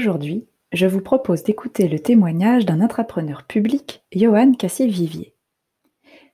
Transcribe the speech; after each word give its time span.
Aujourd'hui, 0.00 0.46
je 0.72 0.86
vous 0.86 1.02
propose 1.02 1.42
d'écouter 1.42 1.86
le 1.86 1.98
témoignage 1.98 2.64
d'un 2.64 2.80
intrapreneur 2.80 3.44
public, 3.44 4.02
Johan 4.14 4.52
Cassier-Vivier. 4.52 5.34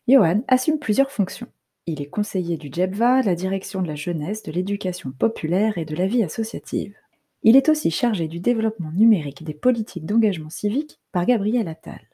Johan 0.07 0.45
assume 0.47 0.79
plusieurs 0.79 1.11
fonctions. 1.11 1.49
Il 1.87 2.01
est 2.01 2.07
conseiller 2.07 2.59
du 2.59 2.71
JEBVA, 2.73 3.23
la 3.23 3.35
direction 3.35 3.83
de 3.83 3.89
la 3.89 3.97
jeunesse, 3.97 4.45
de 4.45 4.53
l'éducation 4.53 5.11
populaire 5.11 5.79
et 5.79 5.85
de 5.85 5.97
la 5.97 6.07
vie 6.07 6.23
associative. 6.23 6.95
Il 7.43 7.57
est 7.57 7.69
aussi 7.69 7.91
chargé 7.91 8.29
du 8.29 8.39
développement 8.39 8.93
numérique 8.93 9.43
des 9.43 9.53
politiques 9.53 10.07
d'engagement 10.07 10.49
civique 10.49 11.01
par 11.11 11.27
Gabriel 11.27 11.67
Attal. 11.67 12.07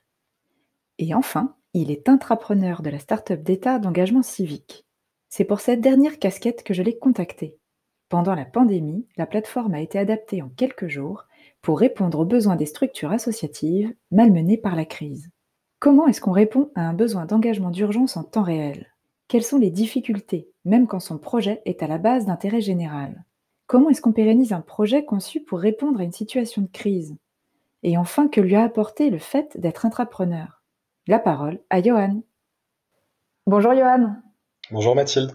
Et 0.97 1.15
enfin, 1.15 1.55
il 1.75 1.91
est 1.91 2.09
intrapreneur 2.09 2.81
de 2.81 2.89
la 2.89 2.99
start-up 2.99 3.43
d'État 3.43 3.79
d'engagement 3.79 4.23
civique. 4.23 4.87
C'est 5.29 5.45
pour 5.45 5.61
cette 5.61 5.83
dernière 5.83 6.19
casquette 6.19 6.63
que 6.63 6.73
je 6.73 6.83
l'ai 6.83 6.97
contacté. 6.97 7.59
Pendant 8.09 8.35
la 8.35 8.47
pandémie, 8.47 9.07
la 9.19 9.27
plateforme 9.27 9.75
a 9.75 9.83
été 9.83 9.99
adaptée 9.99 10.41
en 10.41 10.49
quelques 10.49 10.89
jours 10.89 11.27
pour 11.63 11.79
répondre 11.79 12.19
aux 12.19 12.25
besoins 12.25 12.57
des 12.57 12.67
structures 12.67 13.13
associatives 13.13 13.95
malmenées 14.11 14.59
par 14.59 14.75
la 14.75 14.85
crise. 14.85 15.31
Comment 15.79 16.07
est-ce 16.09 16.21
qu'on 16.21 16.33
répond 16.33 16.71
à 16.75 16.83
un 16.83 16.93
besoin 16.93 17.25
d'engagement 17.25 17.71
d'urgence 17.71 18.17
en 18.17 18.25
temps 18.25 18.43
réel? 18.43 18.89
Quelles 19.29 19.45
sont 19.45 19.59
les 19.59 19.71
difficultés, 19.71 20.51
même 20.65 20.87
quand 20.87 21.01
son 21.01 21.19
projet 21.19 21.63
est 21.65 21.83
à 21.83 21.87
la 21.87 21.99
base 21.99 22.27
d'intérêt 22.27 22.61
général? 22.61 23.25
Comment 23.67 23.91
est-ce 23.91 24.03
qu'on 24.03 24.13
pérennise 24.13 24.53
un 24.53 24.61
projet 24.61 25.05
conçu 25.05 25.41
pour 25.41 25.61
répondre 25.61 26.01
à 26.01 26.05
une 26.05 26.13
situation 26.13 26.63
de 26.63 26.67
crise? 26.67 27.17
Et 27.85 27.97
enfin, 27.97 28.29
que 28.29 28.41
lui 28.41 28.55
a 28.55 28.65
apporté 28.65 29.09
le 29.09 29.19
fait 29.19 29.59
d'être 29.59 29.87
intrapreneur? 29.87 30.63
La 31.07 31.19
parole 31.19 31.61
à 31.71 31.81
Johan. 31.81 32.23
Bonjour 33.47 33.73
Johan. 33.75 34.17
Bonjour 34.71 34.95
Mathilde. 34.95 35.33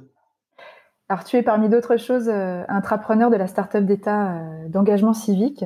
Alors 1.10 1.24
tu 1.24 1.38
es 1.38 1.44
parmi 1.44 1.70
d'autres 1.70 1.98
choses 1.98 2.30
euh, 2.30 2.64
intrapreneur 2.68 3.30
de 3.30 3.38
la 3.38 3.48
start-up 3.48 3.86
d'État 3.86 4.38
euh, 4.38 4.68
d'engagement 4.68 5.14
civique. 5.14 5.66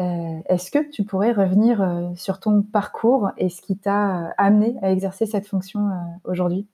Euh, 0.00 0.40
est-ce 0.48 0.70
que 0.70 0.90
tu 0.90 1.04
pourrais 1.04 1.32
revenir 1.32 1.82
euh, 1.82 2.08
sur 2.16 2.40
ton 2.40 2.62
parcours 2.62 3.28
et 3.36 3.50
ce 3.50 3.60
qui 3.60 3.76
t'a 3.76 4.26
euh, 4.26 4.28
amené 4.38 4.74
à 4.82 4.90
exercer 4.90 5.26
cette 5.26 5.46
fonction 5.46 5.80
aujourd'hui? 6.24 6.66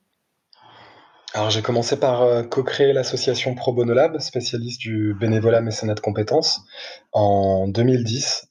Alors 1.35 1.51
j'ai 1.51 1.61
commencé 1.61 2.01
par 2.01 2.49
co-créer 2.49 2.95
l'association 2.95 3.55
Pro 3.55 3.75
Bono 3.75 3.95
spécialiste 4.19 4.81
du 4.81 5.15
bénévolat 5.21 5.61
mécénat 5.61 5.93
de 5.93 6.01
compétences, 6.01 6.63
en 7.13 7.69
2010 7.69 8.49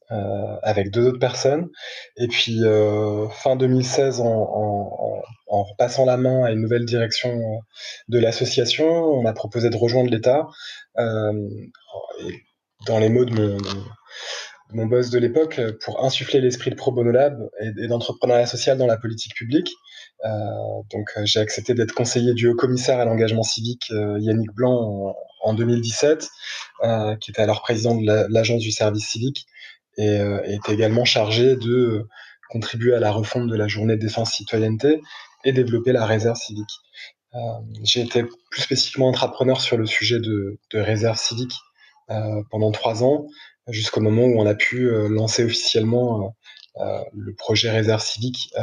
avec 0.62 0.92
deux 0.92 1.08
autres 1.08 1.18
personnes. 1.18 1.70
Et 2.18 2.28
puis 2.28 2.62
fin 3.32 3.56
2016, 3.56 4.22
en, 4.22 5.24
en, 5.48 5.64
repassant 5.64 6.06
la 6.06 6.18
main 6.18 6.44
à 6.44 6.52
une 6.52 6.62
nouvelle 6.62 6.86
direction 6.86 7.42
de 8.10 8.20
l'association, 8.20 8.88
on 8.88 9.24
m'a 9.24 9.34
proposé 9.34 9.72
de 9.72 9.76
rejoindre 9.76 10.12
l'État. 10.12 10.48
dans 12.86 13.00
les 13.00 13.10
mots 13.10 13.26
de 13.26 13.58
boss 14.74 15.10
de 15.10 15.20
l'époque 15.20 15.60
euh, 15.60 15.72
pour 15.84 16.04
insuffler 16.04 16.42
l'esprit 16.42 16.72
de 16.72 16.76
Pro 16.76 16.92
Bono 16.92 17.12
Lab 17.12 17.50
et, 17.60 17.88
d'entrepreneuriat 17.88 18.46
social 18.46 18.78
dans 18.78 18.88
la 18.88 18.98
politique 18.98 19.36
publique. 19.36 19.72
Euh, 20.26 20.30
donc 20.92 21.10
euh, 21.18 21.22
j'ai 21.26 21.40
accepté 21.40 21.74
d'être 21.74 21.94
conseiller 21.94 22.34
du 22.34 22.48
haut 22.48 22.56
commissaire 22.56 23.00
à 23.00 23.06
l'engagement 23.06 23.44
civique 23.44 23.90
Yannick 23.90 24.52
Blanc 24.54 25.16
en, 25.42 25.54
2017, 25.54 26.28
qui 27.22 27.32
était 27.32 27.42
alors 27.42 27.62
président 27.62 27.96
de 27.96 28.06
l'agence 28.30 28.62
du 28.62 28.72
service 28.72 29.08
civique 29.08 29.46
et, 29.98 30.20
était 30.46 30.74
également 30.74 31.06
chargé 31.06 31.56
de 31.56 32.08
contribuer 32.50 32.94
à 32.94 33.00
la 33.00 33.12
refonte 33.12 33.48
de 33.48 33.56
la 33.56 33.68
journée 33.68 33.98
défense 33.98 34.32
citoyenneté 34.32 35.02
et 35.46 35.54
développer 35.54 35.94
la 35.94 36.06
réserve 36.06 36.38
civique. 36.38 36.82
j'ai 37.84 38.02
été 38.02 38.24
plus 38.52 38.62
spécifiquement 38.62 39.08
entrepreneur 39.08 39.62
sur 39.62 39.78
le 39.78 39.86
sujet 39.86 40.20
de, 40.20 40.60
de 40.72 40.80
réserve 40.80 41.18
civique 41.18 41.54
pendant 42.50 42.72
trois 42.72 43.04
ans, 43.04 43.28
jusqu'au 43.70 44.02
moment 44.02 44.24
où 44.24 44.40
on 44.40 44.46
a 44.46 44.56
pu 44.56 44.90
euh, 44.90 45.08
lancer 45.10 45.44
officiellement 45.44 46.22
euh, 46.22 46.84
euh, 46.84 47.04
le 47.14 47.34
projet 47.34 47.70
Réserve 47.70 48.02
civique 48.02 48.54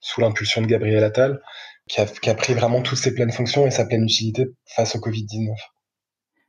sous 0.00 0.20
l'impulsion 0.20 0.62
de 0.62 0.66
Gabriel 0.66 1.04
Attal, 1.04 1.40
qui 1.88 2.00
a, 2.00 2.34
pris 2.34 2.54
vraiment 2.54 2.80
toutes 2.80 2.98
ses 2.98 3.14
pleines 3.14 3.32
fonctions 3.32 3.66
et 3.66 3.70
sa 3.70 3.84
pleine 3.84 4.04
utilité 4.04 4.46
face 4.64 4.96
au 4.96 4.98
Covid-19. 4.98 5.54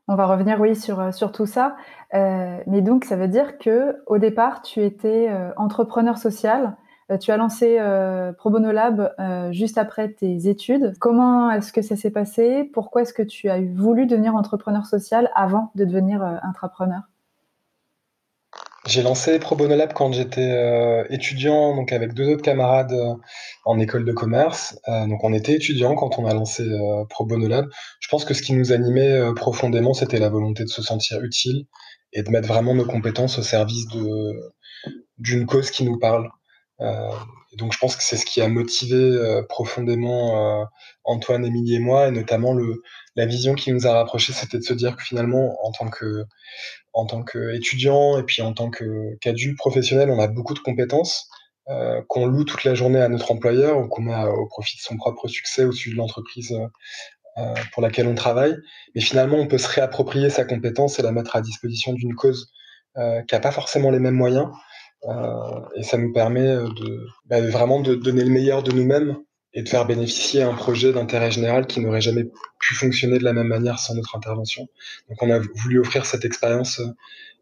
On 0.07 0.15
va 0.15 0.27
revenir, 0.27 0.61
oui, 0.61 0.75
sur, 0.75 1.13
sur 1.13 1.33
tout 1.33 1.45
ça. 1.45 1.75
Euh, 2.13 2.59
mais 2.67 2.81
donc, 2.81 3.03
ça 3.03 3.17
veut 3.17 3.27
dire 3.27 3.57
que 3.57 3.97
au 4.07 4.19
départ, 4.19 4.61
tu 4.61 4.81
étais 4.83 5.29
entrepreneur 5.57 6.17
social. 6.17 6.77
Tu 7.19 7.31
as 7.31 7.37
lancé 7.37 7.77
euh, 7.79 8.33
Lab 8.73 9.13
juste 9.51 9.77
après 9.77 10.09
tes 10.09 10.47
études. 10.47 10.93
Comment 10.99 11.51
est-ce 11.51 11.71
que 11.71 11.81
ça 11.81 11.95
s'est 11.95 12.11
passé? 12.11 12.69
Pourquoi 12.73 13.03
est-ce 13.03 13.13
que 13.13 13.23
tu 13.23 13.49
as 13.49 13.61
voulu 13.61 14.05
devenir 14.07 14.35
entrepreneur 14.35 14.85
social 14.85 15.29
avant 15.35 15.71
de 15.75 15.85
devenir 15.85 16.23
intrapreneur? 16.43 17.01
J'ai 18.87 19.01
lancé 19.01 19.39
Pro 19.39 19.55
Bono 19.55 19.75
Lab 19.75 19.93
quand 19.93 20.11
j'étais 20.11 20.51
euh, 20.51 21.03
étudiant, 21.09 21.75
donc 21.75 21.91
avec 21.91 22.13
deux 22.13 22.29
autres 22.29 22.43
camarades 22.43 22.91
euh, 22.91 23.15
en 23.63 23.79
école 23.79 24.05
de 24.05 24.11
commerce. 24.11 24.79
Euh, 24.87 25.07
on 25.23 25.33
était 25.33 25.53
étudiants 25.53 25.95
quand 25.95 26.19
on 26.19 26.27
a 26.27 26.33
lancé 26.35 26.63
Pro 27.09 27.25
Bono 27.25 27.47
Lab. 27.47 27.65
Je 27.99 28.07
pense 28.09 28.25
que 28.25 28.35
ce 28.35 28.43
qui 28.43 28.53
nous 28.53 28.71
animait 28.71 29.33
profondément, 29.35 29.95
c'était 29.95 30.19
la 30.19 30.29
volonté 30.29 30.63
de 30.63 30.69
se 30.69 30.83
sentir 30.83 31.19
utile 31.23 31.65
et 32.13 32.21
de 32.21 32.29
mettre 32.29 32.47
vraiment 32.47 32.75
nos 32.75 32.85
compétences 32.85 33.39
au 33.39 33.41
service 33.41 33.87
d'une 35.17 35.47
cause 35.47 35.71
qui 35.71 35.83
nous 35.83 35.97
parle. 35.97 36.29
Donc 36.79 37.71
je 37.71 37.77
pense 37.79 37.95
que 37.95 38.03
c'est 38.03 38.17
ce 38.17 38.25
qui 38.25 38.41
a 38.41 38.49
motivé 38.49 39.41
profondément 39.47 40.67
Antoine, 41.05 41.45
Émilie 41.45 41.75
et 41.75 41.79
moi, 41.79 42.07
et 42.07 42.11
notamment 42.11 42.53
le, 42.53 42.81
la 43.15 43.25
vision 43.25 43.55
qui 43.55 43.71
nous 43.71 43.87
a 43.87 43.93
rapprochés, 43.93 44.33
c'était 44.33 44.57
de 44.57 44.63
se 44.63 44.73
dire 44.73 44.97
que 44.97 45.03
finalement, 45.03 45.57
en 45.65 45.71
tant 45.71 45.89
que 45.89 46.25
en 46.93 47.05
tant 47.05 47.23
qu'étudiant 47.23 48.17
et 48.17 48.23
puis 48.23 48.41
en 48.41 48.53
tant 48.53 48.71
qu'adulte 48.71 49.57
professionnel, 49.57 50.09
on 50.09 50.19
a 50.19 50.27
beaucoup 50.27 50.53
de 50.53 50.59
compétences 50.59 51.29
euh, 51.67 52.01
qu'on 52.07 52.27
loue 52.27 52.43
toute 52.43 52.63
la 52.63 52.75
journée 52.75 53.01
à 53.01 53.09
notre 53.09 53.31
employeur 53.31 53.79
ou 53.79 53.87
qu'on 53.87 54.03
met 54.03 54.23
au 54.23 54.45
profit 54.45 54.77
de 54.77 54.81
son 54.81 54.97
propre 54.97 55.27
succès 55.27 55.65
au-dessus 55.65 55.91
de 55.91 55.95
l'entreprise 55.95 56.51
euh, 56.51 56.67
euh, 57.39 57.53
pour 57.73 57.81
laquelle 57.81 58.07
on 58.07 58.13
travaille. 58.13 58.55
Mais 58.93 59.01
finalement, 59.01 59.37
on 59.37 59.47
peut 59.47 59.57
se 59.57 59.67
réapproprier 59.67 60.29
sa 60.29 60.45
compétence 60.45 60.99
et 60.99 61.01
la 61.01 61.11
mettre 61.11 61.35
à 61.35 61.41
disposition 61.41 61.93
d'une 61.93 62.15
cause 62.15 62.51
qui 63.27 63.35
n'a 63.35 63.41
pas 63.41 63.51
forcément 63.51 63.91
les 63.91 63.99
mêmes 63.99 64.15
moyens. 64.15 64.47
Et 65.75 65.83
ça 65.83 65.97
nous 65.97 66.11
permet 66.11 66.55
de, 66.55 67.07
bah, 67.25 67.41
vraiment 67.41 67.79
de 67.81 67.93
donner 67.95 68.23
le 68.23 68.31
meilleur 68.31 68.63
de 68.63 68.71
nous-mêmes 68.71 69.17
et 69.55 69.63
de 69.63 69.69
faire 69.69 69.85
bénéficier 69.85 70.43
un 70.43 70.53
projet 70.53 70.91
d'intérêt 70.91 71.31
général 71.31 71.65
qui 71.65 71.79
n'aurait 71.79 72.01
jamais 72.01 72.25
pu 72.59 72.75
fonctionner 72.75 73.17
de 73.17 73.23
la 73.23 73.33
même 73.33 73.47
manière 73.47 73.79
sans 73.79 73.95
notre 73.95 74.15
intervention. 74.15 74.67
Donc 75.09 75.21
on 75.21 75.29
a 75.31 75.39
voulu 75.39 75.79
offrir 75.79 76.05
cette 76.05 76.25
expérience 76.25 76.79
euh, 76.79 76.87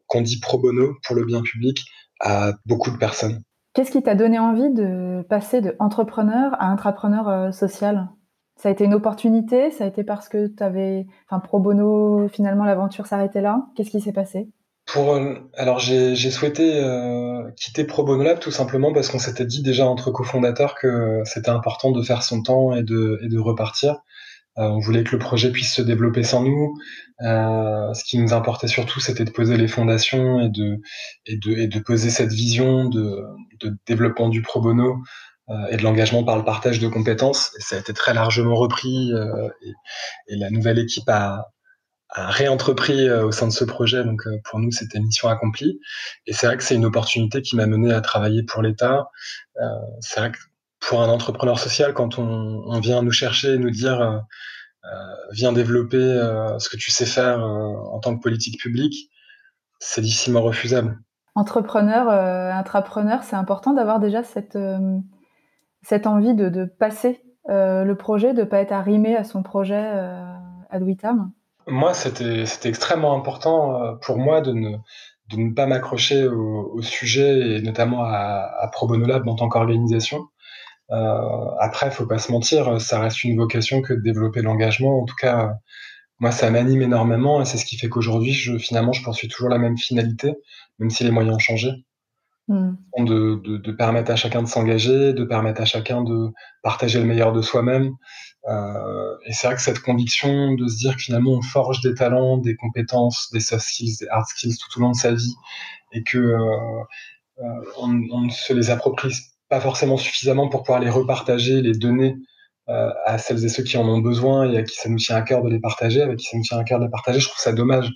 qu'on 0.07 0.21
dit 0.21 0.39
pro 0.39 0.59
bono 0.59 0.95
pour 1.05 1.15
le 1.15 1.25
bien 1.25 1.41
public 1.41 1.85
à 2.19 2.53
beaucoup 2.67 2.91
de 2.91 2.97
personnes. 2.97 3.41
Qu'est-ce 3.73 3.91
qui 3.91 4.03
t'a 4.03 4.13
donné 4.13 4.37
envie 4.37 4.71
de 4.71 5.23
passer 5.27 5.59
de 5.59 5.75
entrepreneur 5.79 6.53
à 6.61 6.67
intrapreneur 6.67 7.27
euh, 7.27 7.51
social? 7.51 8.09
Ça 8.57 8.69
a 8.69 8.71
été 8.71 8.83
une 8.83 8.93
opportunité? 8.93 9.71
Ça 9.71 9.83
a 9.83 9.87
été 9.87 10.03
parce 10.03 10.29
que 10.29 10.45
tu 10.45 10.61
avais, 10.61 11.07
enfin 11.27 11.39
pro 11.39 11.59
bono, 11.59 12.27
finalement 12.27 12.65
l'aventure 12.65 13.07
s'arrêtait 13.07 13.41
là? 13.41 13.65
Qu'est-ce 13.75 13.89
qui 13.89 13.99
s'est 13.99 14.13
passé? 14.13 14.51
Pour, 14.85 15.15
euh, 15.15 15.35
alors 15.55 15.79
j'ai 15.79 16.15
souhaité 16.31 16.83
euh, 16.83 17.49
quitter 17.55 17.85
Pro 17.85 18.03
Bono 18.03 18.23
Lab 18.23 18.39
tout 18.39 18.51
simplement 18.51 18.91
parce 18.91 19.09
qu'on 19.09 19.19
s'était 19.19 19.45
dit 19.45 19.63
déjà 19.63 19.85
entre 19.85 20.11
cofondateurs 20.11 20.75
que 20.75 21.21
c'était 21.25 21.49
important 21.49 21.91
de 21.91 22.01
faire 22.01 22.23
son 22.23 22.41
temps 22.43 22.75
et 22.75 22.83
de, 22.83 23.19
et 23.23 23.29
de 23.29 23.39
repartir. 23.39 23.95
Euh, 24.59 24.63
on 24.63 24.79
voulait 24.79 25.03
que 25.03 25.13
le 25.13 25.19
projet 25.19 25.51
puisse 25.51 25.73
se 25.73 25.81
développer 25.81 26.23
sans 26.23 26.43
nous. 26.43 26.77
ce 27.19 28.03
qui 28.03 28.17
nous 28.19 28.33
importait 28.33 28.67
surtout, 28.67 28.99
c'était 28.99 29.25
de 29.25 29.31
poser 29.31 29.57
les 29.57 29.67
fondations 29.67 30.41
et 30.41 30.49
de, 30.49 30.79
et 31.25 31.37
de, 31.37 31.51
et 31.53 31.67
de 31.67 31.79
poser 31.79 32.09
cette 32.09 32.31
vision 32.31 32.89
de, 32.89 33.23
de 33.61 33.75
développement 33.87 34.29
du 34.29 34.41
pro 34.41 34.61
bono 34.61 34.97
et 35.71 35.77
de 35.77 35.83
l'engagement 35.83 36.23
par 36.23 36.37
le 36.37 36.43
partage 36.43 36.79
de 36.79 36.87
compétences. 36.87 37.51
Et 37.57 37.61
ça 37.61 37.77
a 37.77 37.79
été 37.79 37.93
très 37.93 38.13
largement 38.13 38.55
repris 38.55 39.11
et, 39.11 39.71
et, 40.27 40.35
la 40.37 40.49
nouvelle 40.51 40.79
équipe 40.79 41.09
a, 41.09 41.47
réentrepris 42.13 43.07
euh, 43.07 43.25
au 43.25 43.31
sein 43.31 43.47
de 43.47 43.51
ce 43.51 43.63
projet. 43.63 44.03
Donc 44.03 44.27
euh, 44.27 44.37
pour 44.43 44.59
nous, 44.59 44.71
c'était 44.71 44.99
mission 44.99 45.29
accomplie. 45.29 45.79
Et 46.27 46.33
c'est 46.33 46.47
vrai 46.47 46.57
que 46.57 46.63
c'est 46.63 46.75
une 46.75 46.85
opportunité 46.85 47.41
qui 47.41 47.55
m'a 47.55 47.65
mené 47.65 47.93
à 47.93 48.01
travailler 48.01 48.43
pour 48.43 48.61
l'État. 48.61 49.09
Euh, 49.59 49.65
c'est 49.99 50.19
vrai 50.19 50.31
que 50.31 50.37
pour 50.79 51.01
un 51.01 51.09
entrepreneur 51.09 51.59
social, 51.59 51.93
quand 51.93 52.19
on, 52.19 52.79
vient 52.79 53.01
nous 53.01 53.11
chercher 53.11 53.53
et 53.53 53.57
nous 53.57 53.71
dire 53.71 54.21
viens 55.31 55.53
développer 55.53 55.97
ce 56.59 56.67
que 56.67 56.75
tu 56.75 56.91
sais 56.91 57.05
faire 57.05 57.39
en 57.39 57.97
tant 58.01 58.17
que 58.17 58.21
politique 58.21 58.59
publique, 58.59 59.09
c'est 59.79 60.01
difficilement 60.01 60.41
refusable. 60.41 60.99
Entrepreneur, 61.35 62.09
intrapreneur, 62.09 63.23
c'est 63.23 63.37
important 63.37 63.71
d'avoir 63.71 64.01
déjà 64.01 64.23
cette, 64.23 64.57
cette 65.83 66.05
envie 66.05 66.35
de, 66.35 66.49
de 66.49 66.65
passer 66.65 67.23
le 67.47 67.93
projet, 67.93 68.33
de 68.33 68.41
ne 68.41 68.45
pas 68.45 68.59
être 68.59 68.73
arrimé 68.73 69.15
à 69.15 69.23
son 69.23 69.41
projet 69.41 69.85
à 70.69 70.79
Witam 70.79 71.31
Moi, 71.67 71.93
c'était 71.93 72.45
extrêmement 72.69 73.15
important 73.15 73.97
pour 74.01 74.17
moi 74.17 74.41
de 74.41 74.53
ne, 74.53 75.53
pas 75.53 75.65
m'accrocher 75.65 76.27
au, 76.27 76.81
sujet 76.81 77.57
et 77.57 77.61
notamment 77.61 78.03
à, 78.03 78.49
à 78.59 78.71
en 78.81 79.35
tant 79.35 79.49
qu'organisation. 79.49 80.27
Euh, 80.91 81.49
après, 81.59 81.91
faut 81.91 82.05
pas 82.05 82.19
se 82.19 82.31
mentir, 82.31 82.79
ça 82.81 82.99
reste 82.99 83.23
une 83.23 83.37
vocation 83.37 83.81
que 83.81 83.93
de 83.93 84.01
développer 84.01 84.41
l'engagement. 84.41 85.01
En 85.01 85.05
tout 85.05 85.15
cas, 85.15 85.55
moi, 86.19 86.31
ça 86.31 86.49
m'anime 86.51 86.81
énormément 86.81 87.41
et 87.41 87.45
c'est 87.45 87.57
ce 87.57 87.65
qui 87.65 87.77
fait 87.77 87.89
qu'aujourd'hui, 87.89 88.33
je, 88.33 88.57
finalement, 88.57 88.93
je 88.93 89.03
poursuis 89.03 89.27
toujours 89.27 89.49
la 89.49 89.57
même 89.57 89.77
finalité, 89.77 90.35
même 90.79 90.89
si 90.89 91.03
les 91.03 91.11
moyens 91.11 91.35
ont 91.35 91.39
changé. 91.39 91.69
Mm. 92.49 92.75
De, 92.97 93.71
permettre 93.71 94.11
à 94.11 94.15
chacun 94.15 94.43
de 94.43 94.47
s'engager, 94.47 95.13
de 95.13 95.23
permettre 95.23 95.61
à 95.61 95.65
chacun 95.65 96.03
de 96.03 96.29
partager 96.61 96.99
le 96.99 97.05
meilleur 97.05 97.31
de 97.31 97.41
soi-même. 97.41 97.93
Euh, 98.49 99.17
et 99.25 99.31
c'est 99.31 99.47
vrai 99.47 99.55
que 99.55 99.61
cette 99.61 99.79
conviction 99.79 100.53
de 100.53 100.67
se 100.67 100.77
dire 100.77 100.95
que 100.95 101.01
finalement 101.01 101.31
on 101.31 101.41
forge 101.41 101.79
des 101.81 101.93
talents, 101.95 102.37
des 102.37 102.55
compétences, 102.55 103.29
des 103.31 103.39
soft 103.39 103.65
skills, 103.65 103.95
des 104.01 104.07
hard 104.09 104.25
skills 104.27 104.57
tout 104.57 104.79
au 104.79 104.81
long 104.81 104.91
de 104.91 104.95
sa 104.95 105.13
vie, 105.13 105.33
et 105.93 106.03
que 106.03 106.17
euh, 106.17 106.37
euh 107.39 107.43
on, 107.77 108.01
on, 108.11 108.29
se 108.29 108.51
les 108.53 108.69
approprie 108.69 109.13
pas 109.49 109.61
forcément 109.61 109.97
suffisamment 109.97 110.49
pour 110.49 110.63
pouvoir 110.63 110.81
les 110.81 110.89
repartager, 110.89 111.61
les 111.61 111.73
donner 111.73 112.15
à 112.67 113.17
celles 113.17 113.43
et 113.43 113.49
ceux 113.49 113.63
qui 113.63 113.77
en 113.77 113.85
ont 113.87 113.99
besoin 113.99 114.49
et 114.49 114.57
à 114.57 114.63
qui 114.63 114.75
ça 114.75 114.87
nous 114.87 114.97
tient 114.97 115.17
à 115.17 115.21
cœur 115.21 115.43
de 115.43 115.49
les 115.49 115.59
partager, 115.59 116.01
avec 116.01 116.17
qui 116.17 116.27
ça 116.27 116.37
nous 116.37 116.43
tient 116.43 116.57
à 116.57 116.63
cœur 116.63 116.79
de 116.79 116.85
les 116.85 116.89
partager. 116.89 117.19
Je 117.19 117.27
trouve 117.27 117.41
ça 117.41 117.51
dommage. 117.51 117.91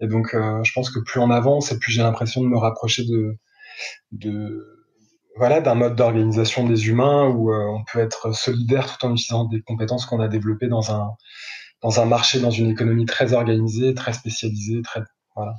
Et 0.00 0.08
donc, 0.08 0.30
je 0.32 0.72
pense 0.74 0.90
que 0.90 0.98
plus 0.98 1.20
on 1.20 1.30
avance, 1.30 1.70
et 1.70 1.78
plus 1.78 1.92
j'ai 1.92 2.02
l'impression 2.02 2.42
de 2.42 2.48
me 2.48 2.58
rapprocher 2.58 3.04
de, 3.04 3.38
voilà, 5.36 5.60
d'un 5.60 5.74
mode 5.74 5.94
d'organisation 5.94 6.66
des 6.66 6.88
humains 6.88 7.28
où 7.28 7.52
euh, 7.52 7.66
on 7.68 7.84
peut 7.84 8.00
être 8.00 8.34
solidaire 8.34 8.98
tout 8.98 9.06
en 9.06 9.12
utilisant 9.12 9.44
des 9.44 9.62
compétences 9.62 10.04
qu'on 10.04 10.20
a 10.20 10.28
développées 10.28 10.68
dans 10.68 10.90
un 10.90 12.04
marché, 12.04 12.40
dans 12.40 12.50
une 12.50 12.70
économie 12.70 13.06
très 13.06 13.34
organisée, 13.34 13.94
très 13.94 14.12
spécialisée, 14.12 14.82
très 14.82 15.02
voilà. 15.36 15.54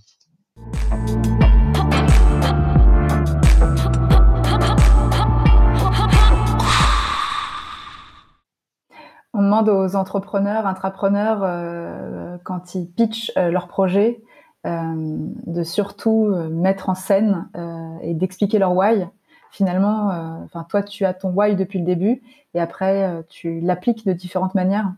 On 9.33 9.43
demande 9.43 9.69
aux 9.69 9.95
entrepreneurs, 9.95 10.67
intrapreneurs, 10.67 11.43
euh, 11.43 12.37
quand 12.43 12.75
ils 12.75 12.91
pitchent 12.91 13.31
euh, 13.37 13.51
leur 13.51 13.69
projet, 13.69 14.21
de 14.65 15.63
surtout 15.63 16.27
euh, 16.27 16.49
mettre 16.49 16.89
en 16.89 16.95
scène 16.95 17.49
euh, 17.55 17.97
et 18.01 18.13
d'expliquer 18.13 18.59
leur 18.59 18.75
why. 18.75 19.07
Finalement, 19.51 20.47
toi, 20.69 20.83
tu 20.83 21.05
as 21.05 21.15
ton 21.15 21.31
why 21.31 21.55
depuis 21.55 21.79
le 21.79 21.85
début 21.85 22.21
et 22.53 22.59
après, 22.59 23.23
tu 23.29 23.59
l'appliques 23.61 24.05
de 24.05 24.13
différentes 24.13 24.53
manières. 24.53 24.93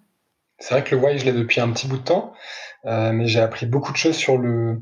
C'est 0.59 0.73
vrai 0.73 0.83
que 0.83 0.93
le 0.93 1.01
why, 1.01 1.17
je 1.17 1.23
l'ai 1.23 1.31
depuis 1.31 1.61
un 1.61 1.71
petit 1.71 1.87
bout 1.87 1.95
de 1.95 2.03
temps, 2.03 2.33
mais 2.83 3.27
j'ai 3.27 3.39
appris 3.39 3.65
beaucoup 3.65 3.93
de 3.93 3.97
choses 3.97 4.17
sur 4.17 4.37
le 4.37 4.81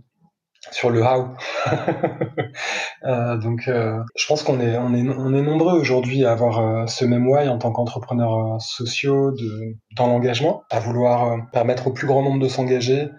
sur 0.72 0.90
le 0.90 1.02
how. 1.02 1.30
euh, 3.06 3.38
donc, 3.38 3.68
euh, 3.68 4.00
je 4.16 4.28
pense 4.28 4.44
qu'on 4.44 4.60
est, 4.60 4.78
on 4.78 4.94
est, 4.94 5.08
on 5.08 5.34
est 5.34 5.42
nombreux 5.42 5.80
aujourd'hui 5.80 6.26
à 6.26 6.32
avoir 6.32 6.60
euh, 6.60 6.88
ce 6.88 7.06
même 7.06 7.28
why 7.28 7.48
en 7.48 7.58
tant 7.58 7.72
qu'entrepreneurs 7.72 8.62
sociaux 8.62 9.32
de, 9.32 9.78
dans 9.96 10.08
l'engagement, 10.08 10.64
à 10.70 10.80
vouloir 10.80 11.38
permettre 11.52 11.88
au 11.88 11.92
plus 11.92 12.08
grand 12.08 12.24
nombre 12.24 12.40
de 12.40 12.48
s'engager, 12.48 13.10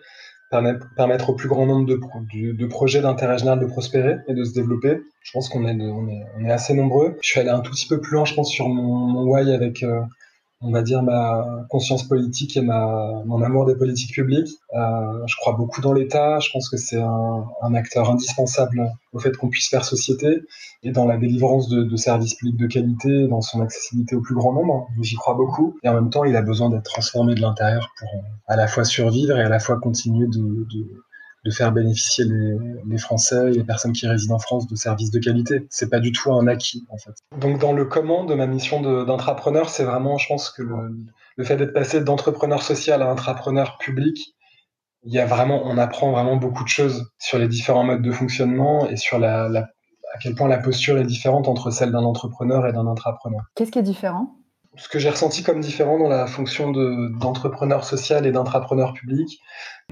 permettre 0.51 1.31
au 1.31 1.35
plus 1.35 1.49
grand 1.49 1.65
nombre 1.65 1.87
de, 1.87 2.01
de, 2.53 2.67
projets 2.67 3.01
d'intérêt 3.01 3.39
général 3.39 3.61
de 3.61 3.67
prospérer 3.67 4.17
et 4.27 4.35
de 4.35 4.43
se 4.45 4.53
développer. 4.53 5.01
Je 5.23 5.31
pense 5.33 5.49
qu'on 5.49 5.65
est, 5.67 5.81
on 5.81 6.09
est, 6.09 6.25
on 6.37 6.45
est 6.45 6.51
assez 6.51 6.75
nombreux. 6.75 7.17
Je 7.23 7.29
suis 7.29 7.41
allé 7.41 7.51
un 7.51 7.61
tout 7.61 7.71
petit 7.71 7.87
peu 7.87 8.01
plus 8.01 8.15
loin, 8.15 8.25
je 8.25 8.35
pense, 8.35 8.51
sur 8.51 8.69
mon, 8.69 8.83
mon 8.83 9.23
why 9.25 9.53
avec 9.53 9.85
euh, 9.85 10.01
on 10.63 10.71
va 10.71 10.83
dire 10.83 11.03
ma 11.03 11.65
conscience 11.71 12.07
politique 12.07 12.57
et 12.57 12.61
ma 12.61 13.23
mon 13.25 13.41
amour 13.43 13.65
des 13.65 13.75
politiques 13.75 14.13
publiques. 14.13 14.59
Euh, 14.75 15.27
je 15.27 15.37
crois 15.37 15.55
beaucoup 15.55 15.81
dans 15.81 15.93
l'État. 15.93 16.39
Je 16.39 16.51
pense 16.53 16.69
que 16.69 16.77
c'est 16.77 17.01
un, 17.01 17.45
un, 17.63 17.75
acteur 17.75 18.11
indispensable 18.11 18.93
au 19.13 19.19
fait 19.19 19.37
qu'on 19.37 19.49
puisse 19.49 19.69
faire 19.69 19.85
société 19.85 20.43
et 20.83 20.93
dans 20.93 21.07
la 21.07 21.17
délivrance 21.17 21.69
de, 21.69 21.83
de, 21.85 21.97
services 21.97 22.35
publics 22.35 22.59
de 22.59 22.67
qualité, 22.67 23.27
dans 23.29 23.41
son 23.41 23.63
accessibilité 23.63 24.17
au 24.17 24.21
plus 24.21 24.35
grand 24.35 24.53
nombre. 24.53 24.89
J'y 25.01 25.17
crois 25.17 25.35
beaucoup. 25.35 25.79
Et 25.83 25.89
en 25.89 25.95
même 25.95 26.11
temps, 26.11 26.25
il 26.25 26.37
a 26.37 26.43
besoin 26.43 26.69
d'être 26.69 26.85
transformé 26.85 27.35
de 27.35 27.41
l'intérieur 27.41 27.89
pour 27.99 28.09
à 28.47 28.57
la 28.57 28.67
fois 28.67 28.85
survivre 28.85 29.37
et 29.39 29.43
à 29.43 29.49
la 29.49 29.61
fois 29.61 29.79
continuer 29.79 30.27
de, 30.27 30.67
de 30.71 31.05
de 31.45 31.51
faire 31.51 31.73
bénéficier 31.73 32.25
les, 32.25 32.57
les, 32.87 32.99
Français 32.99 33.51
et 33.51 33.53
les 33.53 33.65
personnes 33.65 33.93
qui 33.93 34.07
résident 34.07 34.35
en 34.35 34.39
France 34.39 34.67
de 34.67 34.77
services 34.77 35.11
de 35.11 35.19
qualité. 35.19 35.67
C'est 35.71 35.89
pas 35.89 36.01
du 36.01 36.13
tout 36.13 36.33
un 36.33 36.47
acquis, 36.47 36.85
en 36.91 36.99
fait. 36.99 37.13
Donc, 37.39 37.59
dans 37.59 37.73
le 37.73 37.87
comment 37.87 38.25
de 38.25 38.35
ma 38.35 38.47
mission 38.47 38.81
d'entrepreneur, 39.05 39.71
c'est 39.71 39.85
vraiment, 39.85 40.19
je 40.19 40.29
pense 40.29 40.51
que 40.51 40.63
le, 40.63 40.77
le 41.37 41.45
fait 41.45 41.57
d'être 41.57 41.73
passé 41.73 42.03
d'entrepreneur 42.03 42.63
social 42.63 43.03
à 43.03 43.11
entrepreneur 43.11 43.79
public, 43.79 44.37
il 45.03 45.15
y 45.15 45.19
a 45.19 45.25
vraiment, 45.25 45.63
on 45.65 45.79
apprend 45.79 46.13
vraiment 46.13 46.37
beaucoup 46.37 46.65
de 46.65 46.69
choses 46.69 47.11
sur 47.19 47.39
les 47.39 47.49
différents 47.49 47.85
modes 47.85 48.03
de 48.03 48.13
fonctionnement 48.13 48.87
et 48.89 48.97
sur 48.97 49.19
la, 49.19 49.49
la 49.49 49.69
à 50.13 50.19
quel 50.19 50.35
point 50.35 50.49
la 50.49 50.59
posture 50.59 50.99
est 50.99 51.05
différente 51.05 51.49
entre 51.49 51.71
celle 51.71 51.93
d'un 51.93 52.05
entrepreneur 52.05 52.67
et 52.67 52.73
d'un 52.73 52.87
intrapreneur. 52.87 53.43
Qu'est-ce 53.55 53.71
qui 53.71 53.79
est 53.79 53.83
différent? 53.83 54.40
Ce 54.77 54.89
que 54.89 54.99
j'ai 54.99 55.11
ressenti 55.11 55.43
comme 55.43 55.61
différent 55.61 55.99
dans 55.99 56.09
la 56.09 56.27
fonction 56.27 56.71
d'entrepreneur 56.71 57.85
social 57.85 58.27
et 58.27 58.33
d'intrapreneur 58.33 58.93
public, 58.93 59.41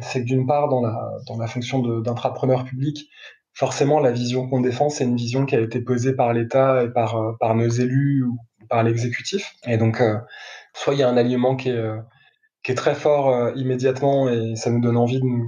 c'est 0.01 0.21
que 0.21 0.27
d'une 0.27 0.47
part, 0.47 0.69
dans 0.69 0.81
la, 0.83 1.47
fonction 1.47 1.81
d'intrapreneur 2.01 2.65
public, 2.65 3.09
forcément, 3.55 3.99
la 3.99 4.13
vision 4.13 4.49
qu'on 4.49 4.61
défend, 4.61 4.89
c'est 4.89 5.05
une 5.05 5.17
vision 5.17 5.47
qui 5.47 5.57
a 5.57 5.61
été 5.61 5.81
posée 5.81 6.15
par 6.15 6.33
l'État 6.33 6.85
et 6.85 6.91
par, 6.91 7.17
euh, 7.17 7.55
nos 7.55 7.69
élus 7.69 8.23
ou 8.23 8.39
par 8.69 8.85
l'exécutif. 8.85 9.55
Et 9.67 9.79
donc, 9.79 10.01
euh, 10.01 10.17
soit 10.75 10.95
il 10.95 11.01
y 11.01 11.03
a 11.03 11.09
un 11.09 11.17
alignement 11.17 11.57
qui 11.57 11.71
est, 11.71 11.73
euh, 11.73 11.99
très 12.77 12.95
fort 12.95 13.57
immédiatement 13.57 14.29
et 14.29 14.55
ça 14.55 14.71
nous 14.71 14.83
donne 14.83 14.99
envie 14.99 15.21
de 15.21 15.25
nous, 15.25 15.47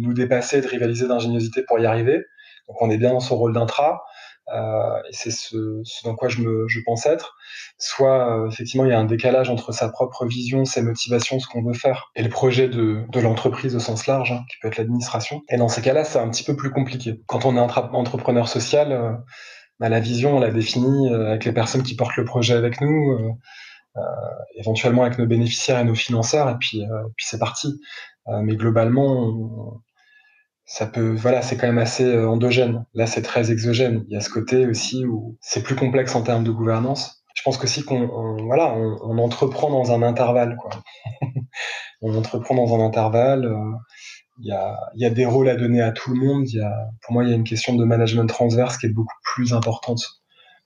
nous 0.00 0.12
dépasser, 0.12 0.60
de 0.60 0.66
rivaliser 0.66 1.08
d'ingéniosité 1.08 1.62
pour 1.66 1.78
y 1.78 1.86
arriver. 1.86 2.18
Donc, 2.68 2.76
on 2.82 2.90
est 2.90 2.98
bien 2.98 3.12
dans 3.14 3.20
son 3.20 3.36
rôle 3.36 3.54
d'intra. 3.54 4.02
Euh, 4.54 4.96
et 5.08 5.12
c'est 5.12 5.30
ce, 5.30 5.80
ce, 5.84 6.04
dans 6.04 6.14
quoi 6.14 6.28
je, 6.28 6.40
me, 6.40 6.66
je 6.68 6.80
pense 6.84 7.06
être. 7.06 7.36
Soit 7.78 8.44
euh, 8.44 8.48
effectivement 8.48 8.84
il 8.84 8.90
y 8.90 8.94
a 8.94 8.98
un 8.98 9.04
décalage 9.04 9.50
entre 9.50 9.72
sa 9.72 9.88
propre 9.88 10.26
vision, 10.26 10.64
ses 10.64 10.82
motivations, 10.82 11.38
ce 11.38 11.46
qu'on 11.46 11.62
veut 11.62 11.74
faire, 11.74 12.10
et 12.16 12.22
le 12.22 12.28
projet 12.28 12.68
de, 12.68 13.04
de 13.08 13.20
l'entreprise 13.20 13.76
au 13.76 13.80
sens 13.80 14.06
large, 14.06 14.32
hein, 14.32 14.44
qui 14.50 14.56
peut 14.60 14.68
être 14.68 14.78
l'administration. 14.78 15.42
Et 15.48 15.56
dans 15.56 15.68
ces 15.68 15.82
cas-là, 15.82 16.04
c'est 16.04 16.18
un 16.18 16.28
petit 16.30 16.44
peu 16.44 16.56
plus 16.56 16.70
compliqué. 16.70 17.20
Quand 17.26 17.44
on 17.44 17.56
est 17.56 17.60
entrepreneur 17.60 18.48
social, 18.48 18.92
euh, 18.92 19.12
bah, 19.80 19.88
la 19.88 20.00
vision, 20.00 20.36
on 20.36 20.40
la 20.40 20.50
définit 20.50 21.12
euh, 21.12 21.28
avec 21.28 21.44
les 21.44 21.52
personnes 21.52 21.82
qui 21.82 21.94
portent 21.94 22.16
le 22.16 22.24
projet 22.24 22.54
avec 22.54 22.80
nous, 22.80 23.12
euh, 23.96 24.02
éventuellement 24.56 25.02
avec 25.04 25.18
nos 25.18 25.26
bénéficiaires 25.26 25.80
et 25.80 25.84
nos 25.84 25.94
financeurs, 25.94 26.48
et 26.48 26.56
puis, 26.58 26.84
puis 27.16 27.26
c'est 27.28 27.38
parti. 27.38 27.80
mais 28.42 28.54
globalement, 28.54 29.82
ça 30.68 30.86
peut, 30.86 31.14
voilà, 31.14 31.40
c'est 31.40 31.56
quand 31.56 31.66
même 31.66 31.78
assez 31.78 32.04
euh, 32.04 32.28
endogène. 32.28 32.84
Là, 32.92 33.06
c'est 33.06 33.22
très 33.22 33.50
exogène. 33.50 34.04
Il 34.08 34.12
y 34.12 34.16
a 34.16 34.20
ce 34.20 34.28
côté 34.28 34.66
aussi 34.66 35.06
où 35.06 35.38
c'est 35.40 35.62
plus 35.62 35.74
complexe 35.74 36.14
en 36.14 36.22
termes 36.22 36.44
de 36.44 36.50
gouvernance. 36.50 37.24
Je 37.34 37.42
pense 37.42 37.62
aussi 37.64 37.84
qu'on, 37.84 38.36
voilà, 38.44 38.74
on, 38.74 39.16
entreprend 39.18 39.70
dans 39.70 39.92
un 39.92 40.02
intervalle, 40.02 40.56
quoi. 40.60 40.70
on 42.02 42.14
entreprend 42.14 42.54
dans 42.54 42.74
un 42.74 42.84
intervalle. 42.84 43.46
Euh, 43.46 43.72
il 44.40 44.48
y, 44.48 44.52
a, 44.52 44.76
y 44.94 45.06
a 45.06 45.10
des 45.10 45.24
rôles 45.24 45.48
à 45.48 45.56
donner 45.56 45.80
à 45.80 45.90
tout 45.90 46.12
le 46.12 46.20
monde. 46.20 46.44
Pour 47.02 47.14
moi, 47.14 47.24
il 47.24 47.30
y 47.30 47.32
a 47.32 47.36
une 47.36 47.44
question 47.44 47.74
de 47.74 47.84
management 47.84 48.26
transverse 48.26 48.76
qui 48.76 48.86
est 48.86 48.92
beaucoup 48.92 49.16
plus 49.34 49.54
importante 49.54 50.04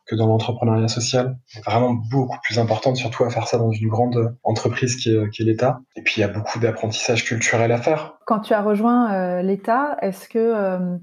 que 0.07 0.17
dans 0.17 0.27
l'entrepreneuriat 0.27 0.89
social. 0.89 1.39
Vraiment 1.65 1.93
beaucoup 1.93 2.39
plus 2.43 2.59
importante, 2.59 2.97
surtout 2.97 3.25
à 3.25 3.31
faire 3.31 3.47
ça 3.47 3.59
dans 3.59 3.71
une 3.71 3.89
grande 3.89 4.37
entreprise 4.43 4.97
qui 4.97 5.15
est, 5.15 5.31
qui 5.31 5.43
est 5.43 5.45
l'État. 5.45 5.81
Et 5.97 6.03
puis 6.03 6.15
il 6.17 6.21
y 6.21 6.25
a 6.25 6.29
beaucoup 6.29 6.59
d'apprentissage 6.59 7.25
culturel 7.25 7.73
à 7.73 7.79
faire. 7.79 8.15
Quand 8.27 8.41
tu 8.41 8.53
as 8.53 8.63
rejoint 8.63 9.13
euh, 9.13 9.43
l'État, 9.43 9.97
est-ce 10.03 10.29
que 10.29 10.39
euh, 10.39 10.97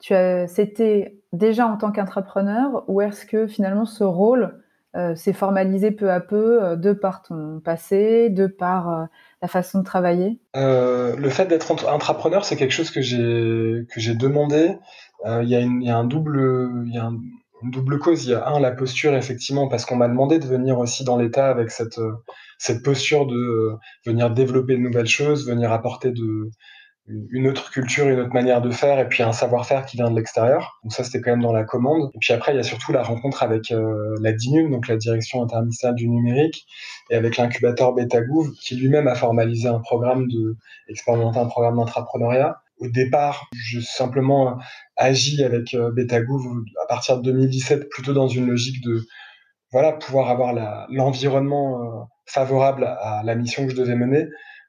tu 0.00 0.14
as, 0.14 0.46
c'était 0.46 1.18
déjà 1.32 1.66
en 1.66 1.76
tant 1.76 1.90
qu'entrepreneur 1.90 2.84
ou 2.88 3.00
est-ce 3.00 3.26
que 3.26 3.46
finalement 3.46 3.86
ce 3.86 4.04
rôle 4.04 4.60
euh, 4.94 5.16
s'est 5.16 5.32
formalisé 5.32 5.90
peu 5.90 6.12
à 6.12 6.20
peu 6.20 6.76
de 6.76 6.92
par 6.92 7.22
ton 7.22 7.60
passé, 7.64 8.30
de 8.30 8.46
par 8.46 9.08
la 9.42 9.48
façon 9.48 9.80
de 9.80 9.84
travailler? 9.84 10.38
Le 10.54 11.28
fait 11.28 11.46
d'être 11.46 11.72
entrepreneur, 11.88 12.44
c'est 12.44 12.54
quelque 12.54 12.70
chose 12.70 12.92
que 12.92 13.00
j'ai 13.00 13.86
que 13.92 13.98
j'ai 13.98 14.14
demandé. 14.14 14.76
Il 15.26 15.48
y, 15.48 15.84
y 15.84 15.90
a 15.90 15.96
un 15.96 16.04
double, 16.04 16.84
il 16.86 16.94
y 16.94 16.98
a 16.98 17.06
un, 17.06 17.18
double 17.70 17.98
cause. 17.98 18.24
Il 18.26 18.30
y 18.30 18.34
a 18.34 18.46
un, 18.46 18.60
la 18.60 18.72
posture, 18.72 19.14
effectivement, 19.14 19.68
parce 19.68 19.84
qu'on 19.84 19.96
m'a 19.96 20.08
demandé 20.08 20.38
de 20.38 20.46
venir 20.46 20.78
aussi 20.78 21.04
dans 21.04 21.16
l'État 21.16 21.48
avec 21.48 21.70
cette, 21.70 21.98
euh, 21.98 22.12
cette 22.58 22.82
posture 22.82 23.26
de 23.26 23.36
euh, 23.36 23.76
venir 24.06 24.30
développer 24.30 24.74
de 24.74 24.80
nouvelles 24.80 25.06
choses, 25.06 25.48
venir 25.48 25.72
apporter 25.72 26.10
de, 26.10 26.50
une 27.06 27.48
autre 27.48 27.70
culture, 27.70 28.08
une 28.08 28.18
autre 28.18 28.32
manière 28.32 28.62
de 28.62 28.70
faire, 28.70 28.98
et 28.98 29.08
puis 29.08 29.22
un 29.22 29.32
savoir-faire 29.32 29.84
qui 29.84 29.98
vient 29.98 30.10
de 30.10 30.16
l'extérieur. 30.16 30.78
Donc 30.82 30.92
ça, 30.92 31.04
c'était 31.04 31.20
quand 31.20 31.32
même 31.32 31.42
dans 31.42 31.52
la 31.52 31.64
commande. 31.64 32.10
Et 32.14 32.18
puis 32.18 32.32
après, 32.32 32.52
il 32.52 32.56
y 32.56 32.60
a 32.60 32.62
surtout 32.62 32.92
la 32.92 33.02
rencontre 33.02 33.42
avec 33.42 33.70
euh, 33.72 34.14
la 34.20 34.32
DINUM, 34.32 34.70
donc 34.70 34.88
la 34.88 34.96
Direction 34.96 35.42
interministérielle 35.42 35.96
du 35.96 36.08
numérique, 36.08 36.66
et 37.10 37.14
avec 37.14 37.36
l'incubateur 37.36 37.92
BetaGouv, 37.92 38.52
qui 38.62 38.76
lui-même 38.76 39.06
a 39.06 39.14
formalisé 39.14 39.68
un 39.68 39.80
programme 39.80 40.26
de, 40.28 40.56
expérimenté 40.88 41.38
un 41.38 41.46
programme 41.46 41.76
d'entrepreneuriat 41.76 42.56
au 42.84 42.88
départ, 42.88 43.48
je 43.54 43.80
simplement 43.80 44.58
agi 44.96 45.42
avec 45.42 45.74
Betagouv 45.74 46.42
à 46.82 46.86
partir 46.86 47.18
de 47.18 47.22
2017 47.22 47.88
plutôt 47.88 48.12
dans 48.12 48.28
une 48.28 48.46
logique 48.46 48.82
de 48.84 49.04
voilà 49.72 49.92
pouvoir 49.92 50.30
avoir 50.30 50.52
l'environnement 50.90 52.08
favorable 52.26 52.84
à 52.84 53.22
la 53.24 53.34
mission 53.34 53.64
que 53.64 53.72
je 53.72 53.76
devais 53.76 53.96
mener 53.96 54.28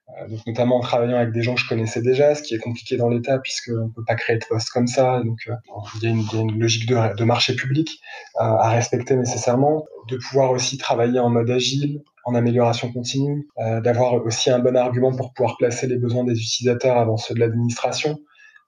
euh, 0.09 0.27
donc 0.27 0.39
notamment 0.45 0.77
en 0.77 0.81
travaillant 0.81 1.17
avec 1.17 1.33
des 1.33 1.41
gens 1.41 1.55
que 1.55 1.61
je 1.61 1.67
connaissais 1.67 2.01
déjà, 2.01 2.35
ce 2.35 2.43
qui 2.43 2.53
est 2.53 2.59
compliqué 2.59 2.95
dans 2.95 3.09
l'État 3.09 3.39
puisqu'on 3.39 3.85
ne 3.85 3.91
peut 3.91 4.03
pas 4.05 4.15
créer 4.15 4.37
de 4.37 4.45
poste 4.47 4.69
comme 4.69 4.87
ça. 4.87 5.21
Donc 5.23 5.39
euh, 5.47 5.53
il 5.95 6.03
y, 6.03 6.07
a 6.07 6.09
une, 6.09 6.59
logique 6.59 6.87
de, 6.87 7.23
marché 7.23 7.55
public 7.55 7.99
euh, 8.39 8.43
à 8.43 8.69
respecter 8.69 9.15
nécessairement, 9.15 9.83
de 10.09 10.17
pouvoir 10.17 10.51
aussi 10.51 10.77
travailler 10.77 11.19
en 11.19 11.29
mode 11.29 11.49
agile, 11.49 12.03
en 12.25 12.35
amélioration 12.35 12.91
continue, 12.91 13.47
d'avoir 13.57 14.13
aussi 14.25 14.49
un 14.49 14.59
bon 14.59 14.75
argument 14.75 15.15
pour 15.15 15.33
pouvoir 15.33 15.57
placer 15.57 15.87
les 15.87 15.97
besoins 15.97 16.23
des 16.23 16.33
utilisateurs 16.33 16.97
avant 16.97 17.17
ceux 17.17 17.35
de 17.35 17.39
l'administration. 17.39 18.17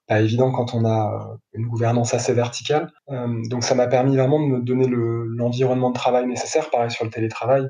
Pas 0.06 0.20
évident 0.20 0.52
quand 0.52 0.74
on 0.74 0.86
a 0.86 1.36
une 1.52 1.66
gouvernance 1.66 2.14
assez 2.14 2.32
verticale. 2.32 2.90
donc 3.50 3.64
ça 3.64 3.74
m'a 3.74 3.88
permis 3.88 4.16
vraiment 4.16 4.40
de 4.40 4.46
me 4.46 4.60
donner 4.60 4.86
l'environnement 4.88 5.90
de 5.90 5.94
travail 5.94 6.26
nécessaire, 6.26 6.70
pareil 6.70 6.90
sur 6.90 7.04
le 7.04 7.10
télétravail, 7.10 7.68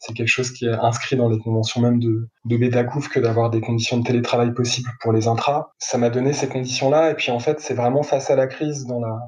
c'est 0.00 0.14
quelque 0.14 0.28
chose 0.28 0.50
qui 0.50 0.64
est 0.64 0.72
inscrit 0.72 1.16
dans 1.16 1.28
les 1.28 1.38
conventions 1.38 1.82
même 1.82 2.00
de, 2.00 2.28
de 2.46 3.08
que 3.08 3.20
d'avoir 3.20 3.50
des 3.50 3.60
conditions 3.60 3.98
de 3.98 4.02
télétravail 4.02 4.52
possibles 4.54 4.88
pour 5.00 5.12
les 5.12 5.28
intras. 5.28 5.72
Ça 5.78 5.98
m'a 5.98 6.08
donné 6.08 6.32
ces 6.32 6.48
conditions-là. 6.48 7.10
Et 7.10 7.14
puis 7.14 7.30
en 7.30 7.38
fait, 7.38 7.60
c'est 7.60 7.74
vraiment 7.74 8.02
face 8.02 8.30
à 8.30 8.34
la 8.34 8.46
crise, 8.46 8.86
dans 8.86 8.98
la, 8.98 9.18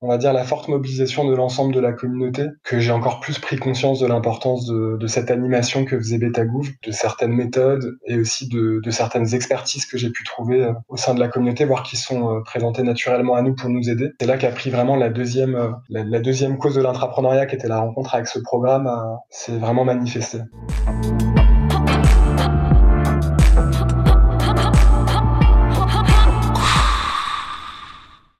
on 0.00 0.08
va 0.08 0.18
dire, 0.18 0.32
la 0.32 0.44
forte 0.44 0.68
mobilisation 0.68 1.28
de 1.28 1.34
l'ensemble 1.34 1.74
de 1.74 1.80
la 1.80 1.92
communauté, 1.92 2.46
que 2.64 2.78
j'ai 2.78 2.92
encore 2.92 3.20
plus 3.20 3.38
pris 3.38 3.56
conscience 3.56 4.00
de 4.00 4.06
l'importance 4.06 4.66
de, 4.66 4.96
de, 4.96 5.06
cette 5.06 5.30
animation 5.30 5.84
que 5.84 5.98
faisait 5.98 6.18
Betagouv, 6.18 6.70
de 6.84 6.92
certaines 6.92 7.32
méthodes 7.32 7.98
et 8.06 8.18
aussi 8.18 8.48
de, 8.48 8.80
de 8.82 8.90
certaines 8.90 9.34
expertises 9.34 9.86
que 9.86 9.98
j'ai 9.98 10.10
pu 10.10 10.24
trouver 10.24 10.62
euh, 10.62 10.72
au 10.88 10.96
sein 10.96 11.14
de 11.14 11.20
la 11.20 11.28
communauté, 11.28 11.64
voire 11.64 11.82
qui 11.82 11.96
sont 11.96 12.36
euh, 12.36 12.40
présentées 12.42 12.82
naturellement 12.82 13.34
à 13.34 13.42
nous 13.42 13.54
pour 13.54 13.70
nous 13.70 13.90
aider. 13.90 14.10
C'est 14.20 14.26
là 14.26 14.36
qu'a 14.36 14.50
pris 14.50 14.70
vraiment 14.70 14.96
la 14.96 15.10
deuxième, 15.10 15.56
euh, 15.56 15.70
la, 15.88 16.20
deuxième 16.20 16.58
cause 16.58 16.74
de 16.74 16.82
l'intrapreneuriat, 16.82 17.46
qui 17.46 17.56
était 17.56 17.68
la 17.68 17.80
rencontre 17.80 18.14
avec 18.14 18.28
ce 18.28 18.38
programme, 18.38 18.90
c'est 19.30 19.56
vraiment 19.58 19.84
manifesté. 19.84 20.38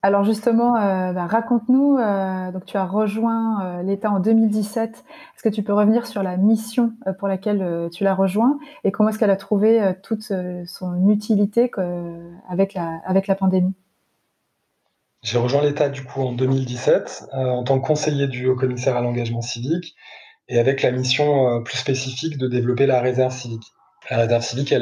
Alors 0.09 0.25
justement, 0.25 0.75
euh, 0.75 1.13
bah, 1.13 1.27
raconte-nous, 1.27 1.99
euh, 1.99 2.51
donc 2.51 2.65
tu 2.65 2.79
as 2.79 2.87
rejoint 2.87 3.63
euh, 3.63 3.83
l'État 3.83 4.11
en 4.11 4.21
2017. 4.21 4.91
Est-ce 4.91 5.43
que 5.43 5.51
tu 5.51 5.63
peux 5.63 5.75
revenir 5.75 6.07
sur 6.07 6.23
la 6.23 6.39
mission 6.39 6.95
pour 7.19 7.29
laquelle 7.29 7.91
tu 7.93 8.05
l'as 8.05 8.15
rejoint 8.15 8.59
et 8.85 8.91
comment 8.91 9.11
est-ce 9.11 9.19
qu'elle 9.19 9.29
a 9.29 9.37
trouvé 9.37 9.93
toute 10.03 10.33
son 10.65 11.11
utilité 11.11 11.71
avec 12.49 12.73
la, 12.73 13.35
pandémie? 13.35 13.75
J'ai 15.23 15.37
rejoint 15.37 15.61
l'État 15.61 15.91
du 15.91 16.03
coup 16.03 16.23
en 16.23 16.33
2017 16.33 17.29
en 17.35 17.63
tant 17.65 17.79
que 17.79 17.87
conseiller 17.87 18.29
du 18.29 18.47
haut-commissaire 18.47 18.97
à 18.97 19.03
l'engagement 19.03 19.43
civique 19.43 19.95
et 20.49 20.59
avec 20.59 20.81
la 20.81 20.91
mission 20.91 21.63
plus 21.65 21.77
spécifique 21.77 22.39
de 22.39 22.49
développer 22.49 22.87
la 22.87 23.03
réserve 23.03 23.35
civique. 23.35 23.67
La 24.09 24.17
réserve 24.17 24.43
civique, 24.43 24.75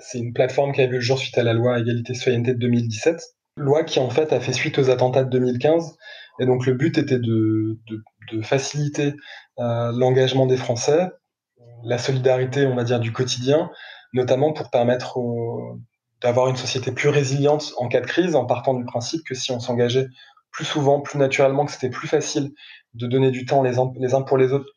c'est 0.00 0.18
une 0.18 0.32
plateforme 0.32 0.72
qui 0.72 0.80
a 0.80 0.86
vu 0.86 0.94
le 0.94 1.00
jour 1.00 1.18
suite 1.18 1.36
à 1.36 1.42
la 1.42 1.52
loi 1.52 1.78
égalité 1.78 2.14
citoyenneté 2.14 2.54
de 2.54 2.58
2017 2.58 3.20
loi 3.56 3.84
qui 3.84 4.00
en 4.00 4.10
fait 4.10 4.32
a 4.32 4.40
fait 4.40 4.52
suite 4.52 4.78
aux 4.78 4.90
attentats 4.90 5.24
de 5.24 5.30
2015. 5.30 5.96
Et 6.40 6.46
donc 6.46 6.66
le 6.66 6.74
but 6.74 6.98
était 6.98 7.18
de, 7.18 7.78
faciliter 8.42 9.14
euh, 9.58 9.92
l'engagement 9.92 10.46
des 10.46 10.56
Français, 10.56 11.10
la 11.84 11.98
solidarité, 11.98 12.66
on 12.66 12.74
va 12.74 12.84
dire, 12.84 13.00
du 13.00 13.12
quotidien, 13.12 13.70
notamment 14.14 14.52
pour 14.52 14.70
permettre 14.70 15.18
d'avoir 16.22 16.48
une 16.48 16.56
société 16.56 16.92
plus 16.92 17.08
résiliente 17.08 17.72
en 17.76 17.88
cas 17.88 18.00
de 18.00 18.06
crise, 18.06 18.34
en 18.34 18.46
partant 18.46 18.74
du 18.74 18.84
principe 18.84 19.22
que 19.24 19.34
si 19.34 19.52
on 19.52 19.60
s'engageait 19.60 20.06
plus 20.50 20.64
souvent, 20.64 21.00
plus 21.00 21.18
naturellement, 21.18 21.66
que 21.66 21.72
c'était 21.72 21.90
plus 21.90 22.08
facile 22.08 22.52
de 22.94 23.06
donner 23.06 23.30
du 23.30 23.44
temps 23.44 23.62
les 23.62 23.78
uns 23.78 24.22
pour 24.22 24.38
les 24.38 24.52
autres 24.52 24.70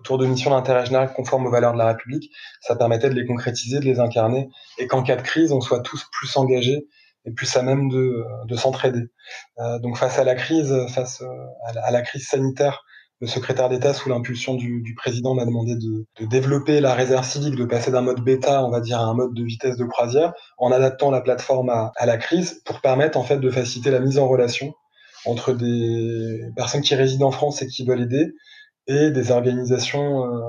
autour 0.00 0.18
de 0.18 0.26
missions 0.26 0.50
d'intérêt 0.50 0.84
général 0.84 1.12
conformes 1.14 1.46
aux 1.46 1.50
valeurs 1.50 1.72
de 1.72 1.78
la 1.78 1.86
République, 1.88 2.30
ça 2.60 2.76
permettait 2.76 3.08
de 3.08 3.14
les 3.14 3.26
concrétiser, 3.26 3.80
de 3.80 3.84
les 3.84 4.00
incarner, 4.00 4.50
et 4.78 4.86
qu'en 4.86 5.02
cas 5.02 5.16
de 5.16 5.22
crise, 5.22 5.52
on 5.52 5.60
soit 5.60 5.80
tous 5.80 6.04
plus 6.12 6.36
engagés 6.36 6.86
et 7.24 7.32
plus 7.32 7.56
à 7.56 7.62
même 7.62 7.88
de, 7.88 8.24
de 8.46 8.56
s'entraider. 8.56 9.08
Euh, 9.58 9.78
donc 9.78 9.96
face 9.96 10.18
à 10.18 10.24
la 10.24 10.34
crise, 10.34 10.74
face 10.88 11.22
euh, 11.22 11.76
à 11.82 11.90
la, 11.90 12.02
crise 12.02 12.26
sanitaire, 12.26 12.84
le 13.20 13.26
secrétaire 13.26 13.68
d'État, 13.68 13.94
sous 13.94 14.08
l'impulsion 14.08 14.54
du, 14.54 14.82
du, 14.82 14.94
président, 14.94 15.34
m'a 15.34 15.44
demandé 15.44 15.76
de, 15.76 16.06
de, 16.20 16.26
développer 16.26 16.80
la 16.80 16.94
réserve 16.94 17.24
civique, 17.24 17.56
de 17.56 17.64
passer 17.64 17.90
d'un 17.90 18.02
mode 18.02 18.20
bêta, 18.20 18.64
on 18.64 18.70
va 18.70 18.80
dire, 18.80 19.00
à 19.00 19.04
un 19.04 19.14
mode 19.14 19.34
de 19.34 19.44
vitesse 19.44 19.76
de 19.76 19.84
croisière, 19.84 20.32
en 20.58 20.72
adaptant 20.72 21.10
la 21.10 21.20
plateforme 21.20 21.70
à, 21.70 21.92
à, 21.96 22.06
la 22.06 22.18
crise 22.18 22.60
pour 22.66 22.80
permettre 22.80 23.16
en 23.16 23.22
fait 23.22 23.38
de 23.38 23.50
faciliter 23.50 23.90
la 23.90 24.00
mise 24.00 24.18
en 24.18 24.28
relation 24.28 24.74
entre 25.24 25.54
des 25.54 26.40
personnes 26.56 26.82
qui 26.82 26.94
résident 26.94 27.28
en 27.28 27.30
France 27.30 27.62
et 27.62 27.66
qui 27.66 27.84
veulent 27.86 28.02
aider 28.02 28.34
et 28.86 29.10
des 29.10 29.30
organisations 29.30 30.24
euh, 30.24 30.40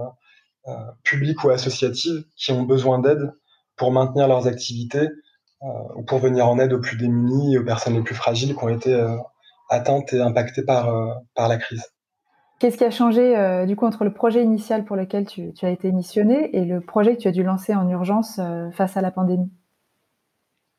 euh 0.67 0.73
publiques 1.03 1.43
ou 1.43 1.49
associatives 1.51 2.25
qui 2.35 2.51
ont 2.51 2.63
besoin 2.63 2.99
d'aide 2.99 3.31
pour 3.77 3.91
maintenir 3.91 4.27
leurs 4.27 4.47
activités 4.47 5.07
euh, 5.65 6.01
pour 6.07 6.19
venir 6.19 6.47
en 6.47 6.59
aide 6.59 6.73
aux 6.73 6.79
plus 6.79 6.97
démunis 6.97 7.55
et 7.55 7.57
aux 7.57 7.63
personnes 7.63 7.95
les 7.95 8.01
plus 8.01 8.15
fragiles 8.15 8.55
qui 8.55 8.63
ont 8.63 8.69
été 8.69 8.93
euh, 8.93 9.17
atteintes 9.69 10.13
et 10.13 10.21
impactées 10.21 10.63
par, 10.63 10.89
euh, 10.89 11.13
par 11.33 11.47
la 11.47 11.57
crise. 11.57 11.83
Qu'est-ce 12.59 12.77
qui 12.77 12.85
a 12.85 12.91
changé 12.91 13.65
du 13.67 13.75
coup 13.75 13.85
entre 13.85 14.05
le 14.05 14.13
projet 14.13 14.41
initial 14.41 14.85
pour 14.85 14.95
lequel 14.95 15.25
tu, 15.25 15.53
tu, 15.53 15.65
as 15.65 15.69
été 15.71 15.91
missionné 15.91 16.55
et 16.55 16.63
le 16.63 16.79
projet 16.79 17.17
que 17.17 17.21
tu 17.21 17.27
as 17.27 17.31
dû 17.31 17.43
lancer 17.43 17.75
en 17.75 17.89
urgence 17.89 18.39
face 18.71 18.95
à 18.95 19.01
la 19.01 19.11
pandémie? 19.11 19.51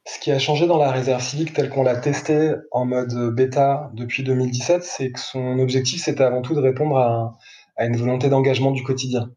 Ce 0.06 0.18
qui 0.18 0.32
a 0.32 0.38
changé 0.38 0.66
dans 0.66 0.78
la 0.78 0.90
réserve 0.90 1.20
civique 1.20 1.52
telle 1.52 1.68
qu'on 1.68 1.82
l'a 1.82 1.96
testée 1.96 2.54
en 2.72 2.86
mode 2.86 3.34
bêta 3.34 3.90
depuis 3.92 4.22
2017, 4.22 4.84
c'est 4.84 5.12
que 5.12 5.20
son 5.20 5.58
objectif 5.58 6.02
c'était 6.02 6.24
avant 6.24 6.40
tout 6.40 6.54
de 6.54 6.60
répondre 6.60 6.96
à, 6.96 7.36
à 7.76 7.84
une 7.84 7.96
volonté 7.96 8.30
d'engagement 8.30 8.70
du 8.70 8.82
quotidien. 8.82 9.30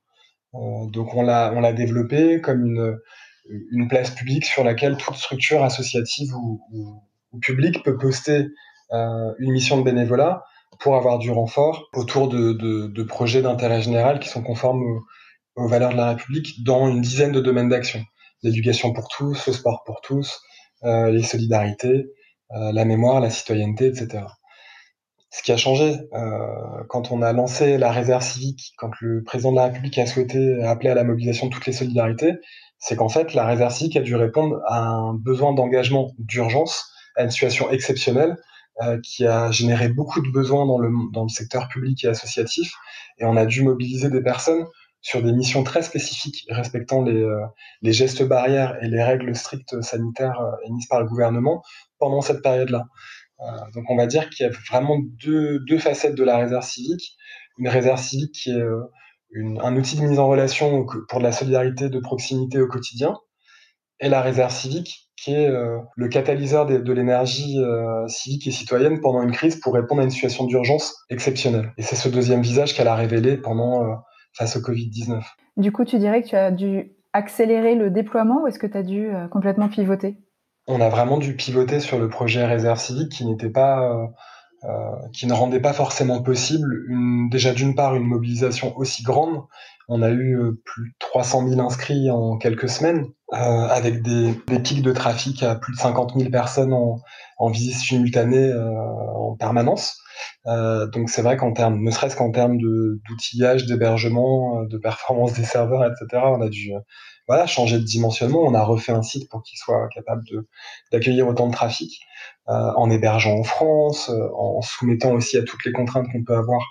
Euh, 0.56 0.86
donc 0.88 1.14
on 1.16 1.22
l'a 1.22 1.54
on 1.56 1.60
l'a 1.60 1.74
développé 1.74 2.42
comme 2.42 2.66
une 2.66 2.98
une 3.72 3.88
place 3.88 4.12
publique 4.12 4.46
sur 4.46 4.64
laquelle 4.64 4.98
toute 4.98 5.16
structure 5.16 5.64
associative 5.64 6.34
ou, 6.36 6.62
publique 7.44 7.84
peut 7.84 7.96
poster 7.96 8.48
euh, 8.92 9.34
une 9.38 9.52
mission 9.52 9.78
de 9.78 9.84
bénévolat 9.84 10.44
pour 10.80 10.96
avoir 10.96 11.20
du 11.20 11.30
renfort 11.30 11.88
autour 11.94 12.28
de, 12.28 13.04
projets 13.04 13.44
d'intérêt 13.44 13.82
général 13.84 14.20
qui 14.20 14.30
sont 14.30 14.42
conformes 14.42 14.82
aux, 15.56 15.68
valeurs 15.68 15.92
de 15.92 15.98
la 15.98 16.10
République 16.10 16.64
dans 16.64 16.88
une 16.88 17.02
dizaine 17.02 17.32
de 17.32 17.40
domaines 17.40 17.70
d'action. 17.70 18.02
L'éducation 18.42 18.94
pour 18.94 19.10
tous, 19.10 19.46
le 19.46 19.54
sport 19.54 19.84
pour 19.86 20.02
tous, 20.02 20.42
euh, 20.84 21.12
les 21.12 21.22
solidarités, 21.22 22.08
euh, 22.52 22.72
la 22.72 22.86
mémoire, 22.86 23.20
la 23.20 23.30
citoyenneté, 23.30 23.88
etc. 23.88 24.24
Ce 25.30 25.44
qui 25.44 25.52
a 25.52 25.58
changé 25.58 25.96
quand 26.88 27.12
on 27.12 27.22
a 27.22 27.32
lancé 27.34 27.78
la 27.78 27.92
réserve 27.92 28.24
civique, 28.24 28.74
quand 28.80 28.90
le 29.00 29.22
président 29.22 29.52
de 29.52 29.58
la 29.58 29.66
République 29.66 30.00
a 30.00 30.08
souhaité 30.08 30.64
appeler 30.64 30.90
à 30.90 30.96
la 30.96 31.04
mobilisation 31.04 31.46
de 31.46 31.52
toutes 31.52 31.68
les 31.68 31.74
solidarités, 31.74 32.34
c'est 32.80 32.96
qu'en 32.96 33.10
fait, 33.10 33.34
la 33.34 33.46
réserve 33.46 33.74
civique 33.74 33.98
a 33.98 34.02
dû 34.02 34.16
répondre 34.16 34.62
à 34.66 34.88
un 34.88 35.14
besoin 35.14 35.54
d'engagement 35.54 36.12
d'urgence, 36.18 36.92
à 37.16 37.24
une 37.24 37.32
situation 37.32 37.70
exceptionnelle 37.72 38.38
euh, 38.82 39.00
qui 39.04 39.26
a 39.26 39.52
généré 39.52 39.90
beaucoup 39.90 40.22
de 40.22 40.30
besoins 40.32 40.66
dans 40.66 40.80
le, 40.80 40.90
dans 41.12 41.24
le 41.24 41.30
secteur 41.30 41.68
public 41.68 42.04
et 42.04 42.08
associatif. 42.08 42.74
Et 43.18 43.26
on 43.26 43.36
a 43.36 43.46
dû 43.46 43.64
mobiliser 43.64 44.10
des 44.10 44.22
personnes 44.22 44.66
sur 45.02 45.22
des 45.22 45.32
missions 45.32 45.64
très 45.64 45.82
spécifiques 45.82 46.46
respectant 46.50 47.02
les, 47.02 47.22
euh, 47.22 47.46
les 47.82 47.94
gestes 47.94 48.24
barrières 48.24 48.78
et 48.84 48.88
les 48.88 49.02
règles 49.02 49.36
strictes 49.36 49.82
sanitaires 49.82 50.40
euh, 50.42 50.68
émises 50.68 50.88
par 50.88 51.00
le 51.00 51.08
gouvernement 51.08 51.64
pendant 52.00 52.22
cette 52.22 52.42
période-là. 52.42 52.86
Euh, 53.42 53.72
donc 53.74 53.86
on 53.90 53.96
va 53.96 54.08
dire 54.08 54.30
qu'il 54.30 54.46
y 54.46 54.50
a 54.50 54.52
vraiment 54.70 54.98
deux, 55.24 55.60
deux 55.60 55.80
facettes 55.80 56.16
de 56.16 56.24
la 56.24 56.38
réserve 56.38 56.66
civique. 56.66 57.16
Une 57.58 57.70
réserve 57.70 58.00
civique 58.00 58.34
qui 58.34 58.52
est 58.52 58.64
un 59.36 59.76
outil 59.76 59.98
de 59.98 60.06
mise 60.06 60.20
en 60.20 60.28
relation 60.28 60.86
pour 61.08 61.20
de 61.20 61.24
la 61.24 61.32
solidarité 61.32 61.90
de 61.90 62.00
proximité 62.00 62.60
au 62.62 62.68
quotidien, 62.68 63.18
et 64.00 64.10
la 64.10 64.22
réserve 64.22 64.52
civique, 64.52 65.10
qui 65.22 65.34
est 65.34 65.48
euh, 65.48 65.80
le 65.96 66.08
catalyseur 66.08 66.66
de, 66.66 66.94
l'énergie 66.94 67.60
euh, 67.60 68.08
civique 68.08 68.48
et 68.48 68.52
citoyenne 68.52 69.02
pendant 69.02 69.22
une 69.22 69.32
crise 69.32 69.60
pour 69.60 69.74
répondre 69.74 70.02
à 70.02 70.04
une 70.06 70.12
situation 70.12 70.46
d'urgence 70.46 70.96
exceptionnelle. 71.10 71.74
Et 71.78 71.82
c'est 71.82 71.96
ce 71.96 72.08
deuxième 72.08 72.42
visage 72.42 72.74
qu'elle 72.74 72.88
a 72.88 72.96
révélé 72.96 73.38
pendant 73.38 73.84
euh, 73.84 73.96
face 74.38 74.56
au 74.56 74.62
Covid-19. 74.62 75.22
Du 75.58 75.72
coup, 75.72 75.84
tu 75.84 76.00
dirais 76.00 76.24
que 76.24 76.30
tu 76.30 76.36
as 76.36 76.52
dû 76.52 76.94
accélérer 77.12 77.76
le 77.76 77.90
déploiement 77.90 78.44
ou 78.44 78.48
est-ce 78.48 78.60
que 78.60 78.68
tu 78.68 78.78
as 78.78 78.84
dû 78.84 79.10
complètement 79.32 79.68
pivoter? 79.68 80.18
On 80.68 80.80
a 80.80 80.90
vraiment 80.90 81.18
dû 81.18 81.36
pivoter 81.36 81.80
sur 81.80 81.98
le 81.98 82.08
projet 82.08 82.46
réserve 82.46 82.80
civique 82.80 83.12
qui 83.12 83.26
n'était 83.26 83.50
pas 83.50 84.08
qui 85.14 85.26
ne 85.26 85.34
rendait 85.34 85.62
pas 85.62 85.74
forcément 85.74 86.22
possible 86.22 86.84
une, 86.90 87.30
déjà 87.30 87.54
d'une 87.54 87.76
part 87.76 87.96
une 87.96 88.04
mobilisation 88.04 88.76
aussi 88.78 89.04
grande. 89.04 89.44
On 89.88 90.02
a 90.02 90.10
eu 90.10 90.38
euh, 90.38 90.62
plus 90.66 90.90
de 90.90 90.96
300 91.00 91.48
000 91.48 91.62
inscrits 91.62 92.12
en 92.12 92.38
quelques 92.38 92.70
semaines, 92.70 93.06
euh, 93.34 93.38
avec 93.38 94.04
des, 94.04 94.34
des, 94.48 94.60
pics 94.60 94.84
de 94.84 94.92
trafic 94.92 95.42
à 95.44 95.56
plus 95.56 95.74
de 95.74 95.80
50 95.80 96.14
000 96.16 96.30
personnes 96.30 96.74
en, 96.74 97.00
en 97.38 97.50
visite 97.50 97.76
simultanée 97.76 98.54
en 98.54 99.36
permanence. 99.36 99.98
donc 100.46 101.10
c'est 101.10 101.22
vrai 101.22 101.38
qu'en 101.38 101.54
termes, 101.54 101.82
ne 101.82 101.90
serait-ce 101.92 102.16
qu'en 102.16 102.32
termes 102.32 102.58
d'outillage, 102.58 103.66
d'hébergement, 103.66 104.64
de 104.66 104.78
performance 104.78 105.34
des 105.34 105.46
serveurs, 105.46 105.86
etc., 105.86 106.24
on 106.26 106.42
a 106.42 106.50
dû 106.50 106.74
voilà, 107.30 107.48
changer 107.48 107.78
de 107.78 107.84
dimensionnement. 107.84 108.42
On 108.42 108.54
a 108.54 108.64
refait 108.64 108.92
un 108.92 109.04
site 109.04 109.30
pour 109.30 109.42
qu'il 109.44 109.58
soit 109.58 109.88
capable 109.90 110.24
d'accueillir 110.92 111.28
autant 111.28 111.48
de 111.48 111.54
trafic, 111.54 112.02
en 112.48 112.90
hébergeant 112.90 113.38
en 113.38 113.44
France, 113.44 114.12
en 114.36 114.62
soumettant 114.62 115.12
aussi 115.12 115.38
à 115.38 115.44
toutes 115.44 115.64
les 115.64 115.72
contraintes 115.72 116.08
qu'on 116.12 116.24
peut 116.24 116.36
avoir 116.36 116.62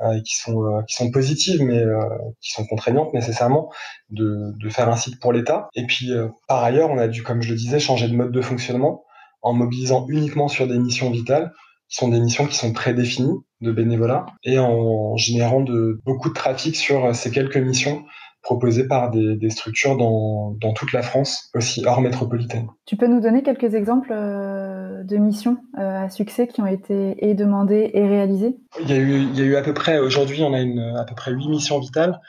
euh, 0.00 0.20
qui 0.20 0.36
sont 0.36 0.62
euh, 0.64 1.10
positives 1.12 1.60
mais 1.60 1.78
euh, 1.78 1.98
qui 2.40 2.52
sont 2.52 2.64
contraignantes 2.66 3.12
nécessairement 3.14 3.68
de, 4.10 4.54
faire 4.70 4.88
un 4.88 4.94
site 4.94 5.18
pour 5.18 5.32
l'État. 5.32 5.68
Et 5.74 5.86
puis 5.86 6.12
par 6.46 6.62
ailleurs, 6.62 6.90
on 6.90 6.98
a 6.98 7.08
dû, 7.08 7.24
comme 7.24 7.42
je 7.42 7.50
le 7.50 7.56
disais, 7.56 7.80
changer 7.80 8.06
de 8.06 8.14
mode 8.14 8.30
de 8.30 8.40
fonctionnement 8.40 9.04
en 9.42 9.54
mobilisant 9.54 10.06
uniquement 10.08 10.46
sur 10.46 10.68
des 10.68 10.78
missions 10.78 11.10
vitales 11.10 11.52
qui 11.88 11.96
sont 11.96 12.08
des 12.08 12.20
missions 12.20 12.46
qui 12.46 12.54
sont 12.54 12.72
prédéfinies 12.72 13.38
de 13.60 13.72
bénévolat 13.72 14.26
et 14.44 14.58
en 14.58 15.16
générant 15.16 15.64
beaucoup 16.04 16.28
de 16.28 16.34
trafic 16.34 16.76
sur 16.76 17.14
ces 17.16 17.32
quelques 17.32 17.56
missions 17.56 18.04
proposées 18.48 18.88
par 18.88 19.10
des, 19.10 19.36
des 19.36 19.50
structures 19.50 19.98
dans, 19.98 20.56
dans, 20.58 20.72
toute 20.72 20.94
la 20.94 21.02
France, 21.02 21.50
aussi 21.54 21.84
hors 21.84 22.00
métropolitaine. 22.00 22.66
Tu 22.86 22.96
peux 22.96 23.06
nous 23.06 23.20
donner 23.20 23.42
quelques 23.42 23.74
exemples 23.74 24.10
de 24.10 25.16
missions 25.18 25.58
euh, 25.78 26.04
à 26.04 26.08
succès 26.08 26.46
qui 26.46 26.62
ont 26.62 26.66
été 26.66 27.14
et 27.18 27.34
demandées 27.34 27.90
et 27.92 28.06
réalisées? 28.06 28.56
Il 28.80 28.88
y, 28.88 28.94
a 28.94 28.96
eu, 28.96 29.20
il 29.20 29.38
y 29.38 29.42
a 29.42 29.44
eu 29.44 29.56
à 29.56 29.62
peu 29.62 29.74
près, 29.74 29.98
aujourd'hui 29.98 30.42
on 30.42 30.54
a 30.54 30.60
une, 30.60 30.80
à 30.96 31.04
peu 31.04 31.14
près 31.14 31.30
huit 31.30 31.48
missions 31.48 31.78
vitales, 31.78 32.20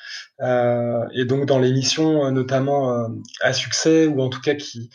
euh, 0.42 1.06
et 1.16 1.24
donc 1.24 1.46
dans 1.46 1.58
les 1.58 1.72
missions 1.72 2.26
euh, 2.26 2.32
notamment 2.32 3.08
à 3.42 3.54
succès, 3.54 4.08
ou 4.08 4.22
en 4.22 4.28
tout 4.28 4.42
cas 4.42 4.56
qui, 4.56 4.90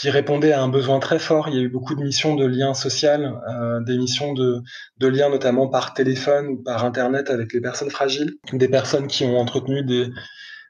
qui 0.00 0.10
répondaient 0.10 0.52
à 0.52 0.62
un 0.62 0.68
besoin 0.68 0.98
très 1.00 1.18
fort. 1.18 1.48
Il 1.48 1.54
y 1.54 1.58
a 1.58 1.62
eu 1.62 1.68
beaucoup 1.68 1.94
de 1.94 2.02
missions 2.02 2.34
de 2.34 2.46
lien 2.46 2.74
social, 2.74 3.34
euh, 3.48 3.80
des 3.80 3.96
missions 3.98 4.32
de, 4.32 4.60
de 4.98 5.06
lien 5.08 5.28
notamment 5.28 5.68
par 5.68 5.94
téléphone 5.94 6.48
ou 6.48 6.62
par 6.62 6.84
Internet 6.84 7.30
avec 7.30 7.52
les 7.52 7.60
personnes 7.60 7.90
fragiles, 7.90 8.36
des 8.52 8.68
personnes 8.68 9.06
qui 9.06 9.24
ont 9.24 9.38
entretenu 9.38 9.82
des, 9.82 10.08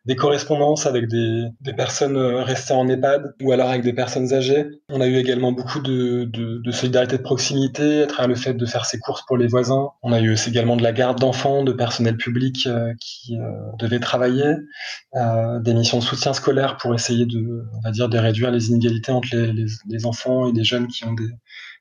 des 0.09 0.17
correspondances 0.17 0.87
avec 0.87 1.07
des, 1.07 1.45
des, 1.61 1.75
personnes 1.75 2.17
euh, 2.17 2.43
restées 2.43 2.73
en 2.73 2.89
EHPAD 2.89 3.35
ou 3.43 3.53
alors 3.53 3.69
avec 3.69 3.83
des 3.83 3.93
personnes 3.93 4.33
âgées. 4.33 4.67
On 4.89 5.03
a 5.03 5.07
eu 5.07 5.17
également 5.17 5.53
beaucoup 5.53 5.81
de, 5.81 6.31
solidarité 6.73 7.19
de 7.19 7.23
proximité 7.23 8.05
à 8.05 8.07
travers 8.07 8.29
le 8.29 8.35
fait 8.35 8.55
de 8.55 8.65
faire 8.65 8.87
ses 8.87 8.99
courses 8.99 9.23
pour 9.27 9.37
les 9.37 9.47
voisins. 9.47 9.91
On 10.03 10.13
a 10.13 10.21
eu 10.21 10.35
également 10.47 10.77
de 10.77 10.83
la 10.83 10.93
garde 10.93 11.21
d'enfants, 11.21 11.63
de 11.63 11.73
personnel 11.73 12.17
public 12.17 12.67
euh, 12.67 12.95
qui 12.99 13.39
euh, 13.39 13.51
devait 13.79 14.01
travailler, 14.01 14.55
des 15.61 15.75
missions 15.75 15.99
de 15.99 16.05
soutien 16.05 16.33
scolaire 16.33 16.79
pour 16.79 16.95
essayer 16.95 17.27
de, 17.27 17.67
on 17.75 17.81
va 17.83 17.91
dire, 17.91 18.09
de 18.09 18.17
réduire 18.17 18.51
les 18.51 18.69
inégalités 18.71 19.13
entre 19.13 19.29
les 19.35 20.07
enfants 20.07 20.49
et 20.49 20.53
les 20.53 20.65
jeunes 20.65 20.87
qui 20.87 21.05
ont 21.05 21.13
des, 21.13 21.29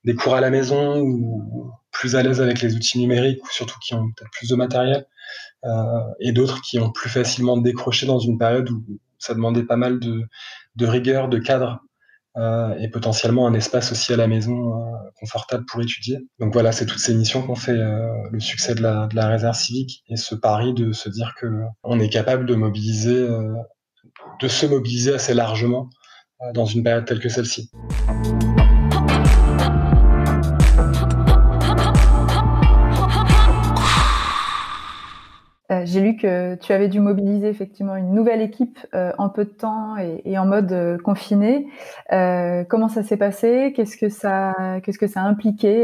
des 0.04 0.16
cours 0.16 0.36
à 0.36 0.42
la 0.42 0.50
maison 0.50 1.00
ou 1.00 1.72
plus 1.92 2.16
à 2.16 2.24
l'aise 2.24 2.42
avec 2.42 2.62
les 2.62 2.76
outils 2.76 3.00
numériques 3.00 3.44
ou 3.44 3.50
surtout 3.52 3.78
qui 3.80 3.94
ont 3.94 4.08
peut-être 4.16 4.32
plus 4.32 4.50
de 4.50 4.56
matériel. 4.56 5.06
Euh, 5.68 6.14
et 6.20 6.32
d'autres 6.32 6.62
qui 6.62 6.80
ont 6.80 6.92
plus 6.92 7.10
facilement 7.10 7.58
décroché 7.58 8.06
dans 8.06 8.20
une 8.20 8.38
période 8.38 8.70
où 8.70 8.84
ça 9.20 9.34
demandait 9.34 9.64
pas 9.64 9.76
mal 9.76 10.00
de, 10.00 10.28
rigueur, 10.86 11.28
de 11.28 11.40
cadre 11.40 11.82
euh, 12.38 12.74
et 12.80 12.88
potentiellement 12.88 13.48
un 13.48 13.54
espace 13.54 13.92
aussi 13.92 14.14
à 14.14 14.18
la 14.18 14.28
maison 14.28 14.76
euh, 14.76 14.98
confortable 15.20 15.66
pour 15.66 15.82
étudier. 15.82 16.20
Donc 16.40 16.54
voilà, 16.54 16.72
c'est 16.72 16.86
toutes 16.86 17.00
ces 17.00 17.14
missions 17.16 17.42
qu'on 17.42 17.56
fait 17.56 17.76
le 17.76 18.40
succès 18.40 18.76
de 18.76 18.82
la, 18.82 19.08
de 19.08 19.16
la, 19.16 19.28
réserve 19.28 19.56
civique 19.56 20.04
et 20.08 20.16
ce 20.16 20.36
pari 20.36 20.74
de 20.74 20.92
se 20.94 21.10
dire 21.10 21.34
que 21.40 21.48
on 21.84 22.00
est 22.00 22.10
capable 22.10 22.46
de 22.46 22.56
mobiliser, 22.56 23.28
de 24.40 24.48
se 24.48 24.66
mobiliser 24.68 25.14
assez 25.14 25.34
largement 25.34 25.90
dans 26.54 26.66
une 26.66 26.84
période 26.84 27.06
telle 27.06 27.20
que 27.20 27.30
celle-ci. 27.30 27.72
Euh, 35.70 35.82
j'ai 35.84 36.00
lu 36.00 36.16
que 36.16 36.56
tu 36.56 36.72
avais 36.72 36.88
dû 36.88 37.02
mobiliser 37.02 37.50
effectivement 37.50 37.98
une 37.98 38.14
nouvelle 38.14 38.42
équipe 38.42 38.80
euh, 38.94 39.12
en 39.18 39.28
peu 39.28 39.44
de 39.44 39.50
temps 39.50 39.98
et, 39.98 40.38
en 40.38 40.46
mode 40.46 40.72
euh, 40.72 40.98
confiné. 40.98 41.68
Comment 42.10 42.88
ça 42.88 43.04
s'est 43.04 43.18
passé? 43.18 43.74
Qu'est-ce 43.76 43.98
que 43.98 44.08
ça, 44.08 44.80
qu'est-ce 44.84 44.98
que 44.98 45.08
ça 45.08 45.22
a 45.22 45.26
impliqué 45.26 45.84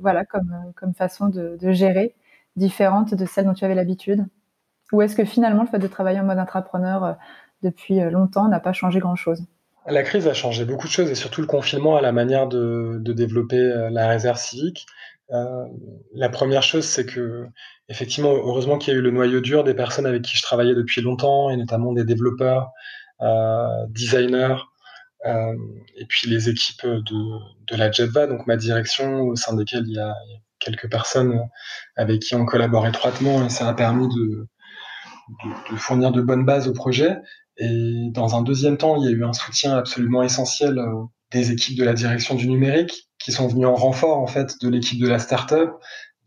Voilà, 0.00 0.24
comme 0.24 0.72
comme 0.76 0.94
façon 0.94 1.28
de, 1.28 1.58
gérer 1.72 2.14
différente 2.56 3.14
de 3.14 3.26
celle 3.26 3.46
dont 3.46 3.54
tu 3.54 3.64
avais 3.64 3.74
l'habitude? 3.74 4.26
Ou 4.92 5.02
est-ce 5.02 5.16
que 5.16 5.24
finalement 5.24 5.62
le 5.62 5.68
fait 5.68 5.78
de 5.78 5.88
travailler 5.88 6.20
en 6.20 6.24
mode 6.24 6.38
intrapreneur 6.38 7.16
depuis 7.62 7.98
longtemps 7.98 8.48
n'a 8.48 8.60
pas 8.60 8.72
changé 8.72 9.00
grand-chose? 9.00 9.44
La 9.86 10.02
crise 10.02 10.28
a 10.28 10.34
changé 10.34 10.64
beaucoup 10.64 10.86
de 10.86 10.92
choses 10.92 11.10
et 11.10 11.14
surtout 11.14 11.40
le 11.40 11.46
confinement 11.46 11.96
à 11.96 12.00
la 12.00 12.12
manière 12.12 12.46
de 12.46 13.12
développer 13.12 13.88
la 13.90 14.06
réserve 14.06 14.38
civique. 14.38 14.86
Euh, 15.32 15.64
la 16.12 16.28
première 16.28 16.62
chose, 16.62 16.84
c'est 16.84 17.06
que 17.06 17.46
effectivement, 17.88 18.32
heureusement 18.32 18.78
qu'il 18.78 18.92
y 18.92 18.96
a 18.96 18.98
eu 18.98 19.02
le 19.02 19.10
noyau 19.10 19.40
dur 19.40 19.64
des 19.64 19.74
personnes 19.74 20.06
avec 20.06 20.22
qui 20.22 20.36
je 20.36 20.42
travaillais 20.42 20.74
depuis 20.74 21.00
longtemps, 21.00 21.50
et 21.50 21.56
notamment 21.56 21.92
des 21.92 22.04
développeurs, 22.04 22.70
euh, 23.22 23.86
designers, 23.88 24.56
euh, 25.26 25.56
et 25.96 26.04
puis 26.06 26.28
les 26.28 26.48
équipes 26.48 26.84
de, 26.84 27.38
de 27.68 27.76
la 27.76 27.90
Jetva, 27.90 28.26
donc 28.26 28.46
ma 28.46 28.56
direction, 28.56 29.22
au 29.22 29.36
sein 29.36 29.54
desquelles 29.56 29.84
il 29.86 29.94
y 29.94 29.98
a 29.98 30.14
quelques 30.58 30.90
personnes 30.90 31.40
avec 31.96 32.20
qui 32.20 32.34
on 32.34 32.44
collabore 32.44 32.86
étroitement, 32.86 33.44
et 33.44 33.50
ça 33.50 33.68
a 33.68 33.74
permis 33.74 34.08
de, 34.08 34.46
fournir 35.76 36.12
de 36.12 36.20
bonnes 36.20 36.44
bases 36.44 36.68
au 36.68 36.72
projet. 36.72 37.16
Et 37.56 38.08
dans 38.10 38.34
un 38.36 38.42
deuxième 38.42 38.76
temps, 38.76 38.96
il 38.96 39.04
y 39.04 39.08
a 39.08 39.10
eu 39.12 39.24
un 39.24 39.32
soutien 39.32 39.76
absolument 39.76 40.22
essentiel 40.22 40.78
des 41.30 41.52
équipes 41.52 41.78
de 41.78 41.84
la 41.84 41.94
direction 41.94 42.34
du 42.34 42.48
numérique 42.48 43.08
qui 43.24 43.32
sont 43.32 43.48
venues 43.48 43.66
en 43.66 43.74
renfort 43.74 44.18
en 44.18 44.26
fait 44.26 44.60
de 44.60 44.68
l'équipe 44.68 45.00
de 45.00 45.08
la 45.08 45.18
startup. 45.18 45.70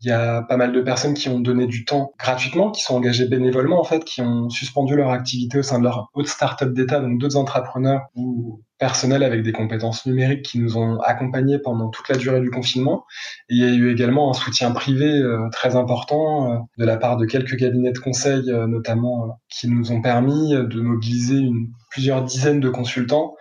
Il 0.00 0.08
y 0.08 0.12
a 0.12 0.42
pas 0.42 0.56
mal 0.56 0.72
de 0.72 0.80
personnes 0.80 1.14
qui 1.14 1.28
ont 1.28 1.40
donné 1.40 1.66
du 1.66 1.84
temps 1.84 2.12
gratuitement, 2.18 2.70
qui 2.70 2.82
sont 2.82 2.94
engagées 2.94 3.26
bénévolement 3.26 3.80
en 3.80 3.84
fait, 3.84 4.04
qui 4.04 4.20
ont 4.20 4.48
suspendu 4.48 4.96
leur 4.96 5.10
activité 5.10 5.58
au 5.58 5.62
sein 5.62 5.78
de 5.78 5.84
leur 5.84 6.10
autre 6.14 6.28
startup 6.28 6.72
d'État, 6.72 7.00
donc 7.00 7.18
d'autres 7.18 7.36
entrepreneurs 7.36 8.02
ou 8.14 8.62
personnels 8.78 9.24
avec 9.24 9.42
des 9.42 9.52
compétences 9.52 10.06
numériques 10.06 10.44
qui 10.44 10.60
nous 10.60 10.76
ont 10.76 11.00
accompagnés 11.00 11.58
pendant 11.58 11.88
toute 11.88 12.08
la 12.08 12.16
durée 12.16 12.40
du 12.40 12.50
confinement. 12.50 13.04
Et 13.48 13.54
il 13.56 13.58
y 13.58 13.64
a 13.64 13.72
eu 13.72 13.90
également 13.90 14.30
un 14.30 14.34
soutien 14.34 14.70
privé 14.70 15.06
euh, 15.06 15.48
très 15.50 15.74
important 15.74 16.52
euh, 16.52 16.58
de 16.78 16.84
la 16.84 16.96
part 16.96 17.16
de 17.16 17.26
quelques 17.26 17.56
cabinets 17.56 17.92
de 17.92 17.98
conseil, 17.98 18.50
euh, 18.50 18.68
notamment, 18.68 19.40
qui 19.48 19.68
nous 19.68 19.90
ont 19.90 20.00
permis 20.00 20.50
de 20.52 20.80
mobiliser 20.80 21.48
plusieurs 21.90 22.22
dizaines 22.22 22.60
de 22.60 22.68
consultants 22.68 23.34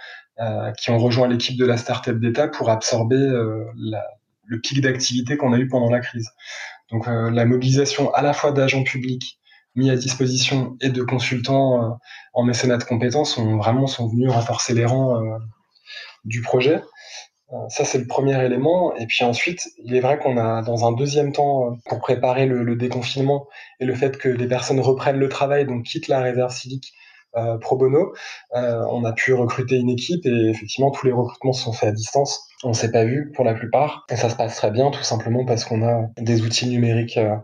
qui 0.77 0.91
ont 0.91 0.97
rejoint 0.97 1.27
l'équipe 1.27 1.57
de 1.57 1.65
la 1.65 1.77
startup 1.77 2.19
d'État 2.19 2.47
pour 2.47 2.69
absorber 2.69 3.15
euh, 3.15 3.65
le 4.45 4.59
pic 4.59 4.81
d'activité 4.81 5.37
qu'on 5.37 5.53
a 5.53 5.57
eu 5.57 5.67
pendant 5.67 5.89
la 5.89 5.99
crise. 5.99 6.29
Donc 6.91 7.07
euh, 7.07 7.31
la 7.31 7.45
mobilisation 7.45 8.13
à 8.13 8.21
la 8.21 8.33
fois 8.33 8.51
d'agents 8.51 8.83
publics 8.83 9.39
mis 9.75 9.89
à 9.89 9.95
disposition 9.95 10.75
et 10.81 10.89
de 10.89 11.03
consultants 11.03 11.99
en 12.33 12.43
mécénat 12.43 12.77
de 12.77 12.83
compétences 12.83 13.35
sont 13.35 13.57
vraiment 13.57 13.85
sont 13.85 14.07
venus 14.07 14.31
renforcer 14.31 14.73
les 14.73 14.85
rangs 14.85 15.21
du 16.25 16.41
projet. 16.41 16.81
Ça, 17.69 17.85
c'est 17.85 17.99
le 17.99 18.07
premier 18.07 18.43
élément. 18.43 18.95
Et 18.95 19.05
puis 19.05 19.23
ensuite, 19.23 19.69
il 19.83 19.95
est 19.95 19.99
vrai 19.99 20.17
qu'on 20.17 20.35
a, 20.37 20.63
dans 20.63 20.87
un 20.87 20.93
deuxième 20.93 21.31
temps, 21.31 21.77
pour 21.85 21.99
préparer 21.99 22.47
le, 22.47 22.63
le, 22.63 22.75
déconfinement 22.75 23.45
et 23.79 23.85
le 23.85 23.93
fait 23.93 24.17
que 24.17 24.29
les 24.29 24.47
personnes 24.47 24.79
reprennent 24.79 25.19
le 25.19 25.29
travail, 25.29 25.67
donc 25.67 25.83
quittent 25.83 26.07
la 26.07 26.21
réserve 26.21 26.51
civique 26.51 26.91
euh, 26.91 27.06
pro 27.61 27.77
bono. 27.77 28.13
Euh, 28.55 28.83
on 28.91 29.03
a 29.03 29.13
pu 29.13 29.33
recruter 29.33 29.75
une 29.75 29.89
équipe 29.89 30.25
et 30.25 30.49
effectivement 30.49 30.91
tous 30.91 31.05
les 31.05 31.11
recrutements 31.11 31.53
se 31.53 31.63
sont 31.63 31.73
faits 31.73 31.89
à 31.89 31.91
distance. 31.91 32.41
On 32.63 32.73
s'est 32.73 32.91
pas 32.91 33.03
vu 33.03 33.31
pour 33.35 33.45
la 33.45 33.53
plupart 33.53 34.05
et 34.09 34.15
ça 34.15 34.29
se 34.29 34.35
passe 34.35 34.55
très 34.55 34.71
bien 34.71 34.89
tout 34.89 35.03
simplement 35.03 35.45
parce 35.45 35.63
qu'on 35.63 35.87
a 35.87 36.07
des 36.17 36.41
outils 36.41 36.67
numériques 36.67 37.17
euh, 37.17 37.35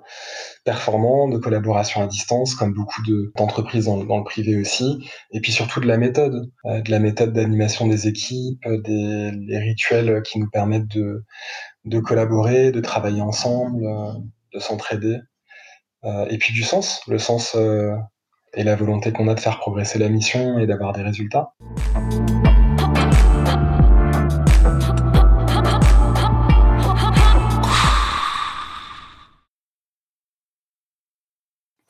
performants 0.65 1.27
de 1.27 1.38
collaboration 1.38 2.01
à 2.01 2.08
distance 2.08 2.56
comme 2.56 2.73
beaucoup 2.73 3.01
d'entreprises 3.36 3.86
dans, 3.86 4.03
dans, 4.03 4.17
le 4.17 4.23
privé 4.23 4.60
aussi 4.60 5.08
et 5.32 5.39
puis 5.39 5.51
surtout 5.51 5.79
de 5.82 5.88
la 5.88 5.97
méthode, 5.97 6.49
de 6.65 6.91
la 6.91 6.99
méthode 6.99 7.34
d'animation 7.34 7.86
des 7.86 8.08
équipes, 8.08 8.65
des 8.84 9.58
rituels 9.58 10.23
qui 10.23 10.39
nous 10.39 10.49
permettent 10.49 10.88
de, 10.88 11.25
de 11.86 11.99
collaborer, 11.99 12.71
de 12.71 12.79
travailler 12.79 13.21
ensemble, 13.21 13.84
de 14.53 14.60
s'entraider 14.60 15.17
et 16.06 16.38
puis 16.38 16.53
du 16.53 16.63
sens, 16.63 17.01
le 17.08 17.19
sens 17.19 17.56
et 18.56 18.63
la 18.63 18.76
volonté 18.76 19.12
qu'on 19.12 19.28
a 19.28 19.34
de 19.34 19.39
faire 19.39 19.60
progresser 19.60 20.00
la 20.00 20.10
mission 20.10 20.60
et 20.60 20.68
d'avoir 20.68 20.94
des 20.94 21.02
résultats. 21.02 21.54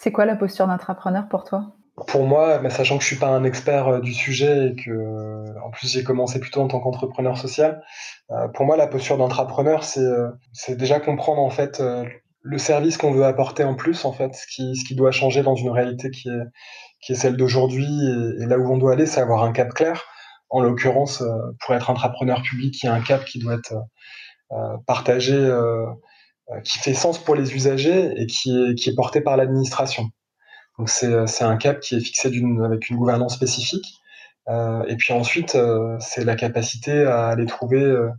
C'est 0.04 0.12
quoi 0.12 0.26
la 0.26 0.36
posture 0.36 0.68
d'entrepreneur 0.68 1.30
pour 1.30 1.46
toi? 1.46 1.76
Pour 2.08 2.26
moi, 2.26 2.60
sachant 2.70 2.98
que 2.98 3.04
je 3.04 3.08
suis 3.08 3.20
pas 3.20 3.30
un 3.30 3.44
expert 3.44 3.88
euh, 3.88 4.00
du 4.02 4.14
sujet 4.14 4.70
et 4.70 4.76
que, 4.76 5.46
en 5.64 5.70
plus, 5.70 5.88
j'ai 5.88 6.04
commencé 6.04 6.40
plutôt 6.40 6.62
en 6.62 6.68
tant 6.68 6.80
qu'entrepreneur 6.80 7.38
social, 7.38 7.84
euh, 8.32 8.48
pour 8.48 8.66
moi, 8.66 8.76
la 8.76 8.88
posture 8.88 9.18
d'entrepreneur, 9.18 9.84
c'est 9.84 10.02
euh, 10.02 10.32
déjà 10.70 11.00
comprendre 11.00 11.42
en 11.42 11.52
fait 11.52 11.82
le 12.44 12.58
service 12.58 12.98
qu'on 12.98 13.12
veut 13.12 13.26
apporter 13.26 13.64
en 13.64 13.74
plus, 13.74 14.06
en 14.06 14.12
fait, 14.12 14.36
ce 14.36 14.46
qui, 14.48 14.76
ce 14.76 14.86
qui 14.86 14.96
doit 14.96 15.12
changer 15.12 15.44
dans 15.44 15.56
une 15.56 15.70
réalité 15.70 16.12
qui 16.12 16.28
est, 16.28 16.44
qui 17.02 17.14
est 17.14 17.16
celle 17.16 17.38
d'aujourd'hui 17.38 17.88
et, 18.40 18.46
là 18.46 18.58
où 18.58 18.72
on 18.72 18.78
doit 18.78 18.94
aller, 18.94 19.06
c'est 19.06 19.22
avoir 19.22 19.44
un 19.44 19.54
cap 19.54 19.74
clair. 19.74 20.04
En 20.50 20.62
l'occurrence, 20.62 21.22
euh, 21.22 21.34
pour 21.62 21.74
être 21.74 21.90
entrepreneur 21.90 22.42
public, 22.42 22.84
il 22.84 22.86
y 22.86 22.90
a 22.90 22.94
un 22.94 23.02
cap 23.02 23.26
qui 23.26 23.40
doit 23.40 23.56
être 23.56 23.74
euh, 24.52 24.78
partagé 24.86 25.36
euh, 25.36 25.86
qui 26.64 26.78
fait 26.80 26.94
sens 26.94 27.18
pour 27.18 27.36
les 27.36 27.56
usagers 27.56 28.12
et 28.18 28.28
qui 28.28 28.56
est, 28.56 28.76
qui 28.76 28.90
est 28.90 28.96
porté 28.96 29.22
par 29.22 29.38
l'administration. 29.38 30.10
Donc 30.78 30.90
c'est 30.90 31.44
un 31.44 31.58
cap 31.58 31.80
qui 31.80 31.96
est 31.96 32.00
fixé 32.00 32.28
avec 32.28 32.90
une 32.90 32.98
gouvernance 32.98 33.36
spécifique. 33.36 33.86
Euh, 34.50 34.84
et 34.88 34.96
puis 34.98 35.14
ensuite, 35.14 35.56
euh, 35.56 35.96
c'est 36.00 36.26
la 36.26 36.36
capacité 36.36 37.04
à 37.06 37.28
aller 37.28 37.46
trouver 37.46 37.82
euh, 37.82 38.10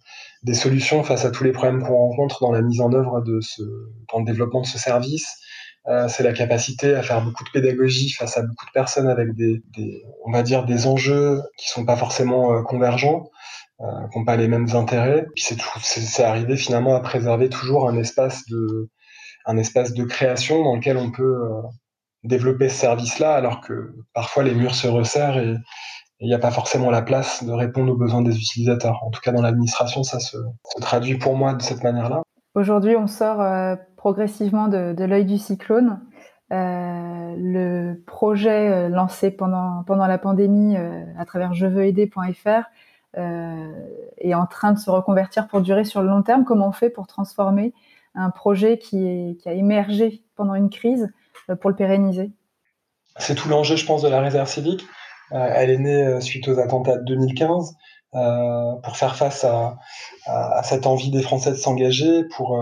des 0.43 0.55
solutions 0.55 1.03
face 1.03 1.25
à 1.25 1.31
tous 1.31 1.45
les 1.45 1.53
problèmes 1.53 1.83
qu'on 1.83 1.97
rencontre 1.97 2.41
dans 2.41 2.53
la 2.53 2.63
mise 2.63 2.81
en 2.81 2.93
œuvre 2.93 3.21
de 3.21 3.41
ce, 3.41 3.63
dans 4.13 4.21
le 4.21 4.25
développement 4.25 4.63
de 4.63 4.67
ce 4.67 4.79
service. 4.79 5.29
c'est 6.09 6.23
la 6.23 6.33
capacité 6.33 6.95
à 6.95 7.03
faire 7.03 7.23
beaucoup 7.23 7.45
de 7.45 7.51
pédagogie 7.51 8.11
face 8.11 8.39
à 8.39 8.43
beaucoup 8.43 8.65
de 8.67 8.71
personnes 8.73 9.09
avec 9.09 9.35
des, 9.35 9.63
on 10.25 10.33
va 10.33 10.43
dire, 10.43 10.65
des 10.65 10.87
enjeux 10.87 11.43
qui 11.59 11.69
sont 11.69 11.85
pas 11.85 11.97
forcément 11.97 12.63
convergents, 12.63 13.31
qui 13.79 14.19
n'ont 14.19 14.25
pas 14.25 14.37
les 14.37 14.49
mêmes 14.49 14.69
intérêts. 14.75 15.27
Puis 15.35 15.45
c'est 15.45 15.59
c'est 15.83 16.25
arrivé 16.25 16.57
finalement 16.57 16.95
à 16.95 17.01
préserver 17.01 17.49
toujours 17.51 17.89
un 17.89 17.97
espace 17.99 18.47
de, 18.49 18.91
un 19.47 19.59
espace 19.59 19.93
de 19.93 20.05
création 20.05 20.63
dans 20.65 20.77
lequel 20.77 20.97
on 20.97 21.11
peut 21.11 21.37
développer 22.23 22.69
ce 22.71 22.77
service-là, 22.77 23.35
alors 23.35 23.61
que 23.61 23.95
parfois 24.15 24.43
les 24.43 24.55
murs 24.55 24.75
se 24.75 24.89
resserrent 24.89 25.39
et, 25.39 25.55
il 26.25 26.29
n'y 26.29 26.35
a 26.35 26.39
pas 26.39 26.51
forcément 26.51 26.91
la 26.91 27.03
place 27.03 27.45
de 27.45 27.53
répondre 27.53 27.93
aux 27.93 27.97
besoins 27.97 28.23
des 28.23 28.39
utilisateurs. 28.39 29.05
En 29.05 29.11
tout 29.11 29.21
cas, 29.21 29.31
dans 29.31 29.43
l'administration, 29.43 30.03
ça 30.03 30.21
se, 30.21 30.39
traduit 30.81 31.19
pour 31.19 31.37
moi 31.37 31.53
de 31.53 31.61
cette 31.61 31.85
manière-là. 31.85 32.23
Aujourd'hui, 32.55 32.97
on 32.97 33.07
sort 33.07 33.43
euh, 33.43 33.77
progressivement 33.99 34.69
de, 34.69 35.05
l'œil 35.05 35.27
du 35.27 35.37
cyclone. 35.37 36.01
Euh, 36.51 37.35
le 37.37 38.03
projet 38.07 38.71
euh, 38.71 38.89
lancé 38.89 39.31
pendant, 39.31 39.85
pendant 39.87 40.07
la 40.07 40.17
pandémie 40.17 40.77
à 40.77 41.25
travers 41.27 41.53
jeveuxaider.fr 41.53 42.71
est 43.17 44.35
en 44.35 44.47
train 44.47 44.73
de 44.73 44.79
se 44.79 44.91
reconvertir 44.91 45.47
pour 45.47 45.61
durer 45.61 45.85
sur 45.85 46.01
le 46.01 46.09
long 46.09 46.23
terme. 46.23 46.45
Comment 46.45 46.69
on 46.69 46.73
fait 46.73 46.91
pour 46.91 47.07
transformer 47.07 47.75
un 48.15 48.31
projet 48.31 48.79
qui, 48.79 49.07
est, 49.07 49.37
qui 49.41 49.49
a 49.49 49.53
émergé 49.53 50.25
pendant 50.37 50.55
une 50.55 50.71
crise 50.71 51.13
pour 51.61 51.71
le 51.71 51.77
pérenniser? 51.77 52.33
C'est 53.19 53.35
tout 53.35 53.49
l'enjeu, 53.49 53.77
je 53.77 53.87
pense, 53.87 54.03
de 54.03 54.09
la 54.09 54.21
réserve 54.21 54.49
civique 54.49 54.85
elle 55.31 55.71
est 55.71 55.79
née 55.79 56.03
euh, 56.03 56.21
suite 56.21 56.49
aux 56.49 56.59
attentats 56.59 56.99
de 56.99 57.05
2015 57.05 57.75
euh, 58.15 58.73
pour 58.83 58.97
faire 58.97 59.17
face 59.17 59.45
à, 59.45 59.77
cette 60.63 60.87
envie 60.87 61.11
des 61.11 61.23
Français 61.23 61.51
de 61.51 61.57
s'engager, 61.57 62.25
pour 62.37 62.59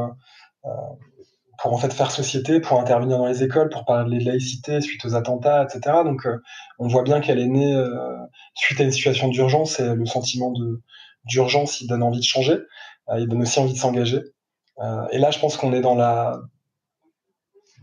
pour 1.59 1.72
en 1.72 1.77
fait 1.77 1.92
faire 1.92 2.11
société, 2.11 2.61
pour 2.61 2.81
intervenir 2.81 3.18
dans 3.18 3.27
les 3.27 3.44
écoles, 3.44 3.68
pour 3.68 3.85
parler 3.85 4.18
de 4.18 4.25
laïcité 4.25 4.81
suite 4.81 5.05
aux 5.05 5.14
attentats, 5.14 5.64
etc. 5.64 5.98
Donc 6.05 6.27
on 6.79 6.88
voit 6.88 7.03
bien 7.03 7.20
qu'elle 7.20 7.38
est 7.38 7.46
née 7.46 7.77
suite 8.55 8.81
à 8.81 8.85
une 8.85 8.90
situation 8.90 9.29
d'urgence 9.29 9.79
et 9.79 9.94
le 9.94 10.07
sentiment 10.07 10.51
de 10.51 10.83
d'urgence, 11.25 11.81
il 11.81 11.87
donne 11.87 12.03
envie 12.03 12.18
de 12.18 12.25
changer, 12.25 12.59
il 13.16 13.29
donne 13.29 13.42
aussi 13.42 13.61
envie 13.61 13.75
de 13.75 13.79
s'engager. 13.79 14.22
et 15.11 15.18
là, 15.18 15.31
je 15.31 15.38
pense 15.38 15.57
qu'on 15.57 15.72
est 15.72 15.83
dans 15.83 15.94
la 15.94 16.40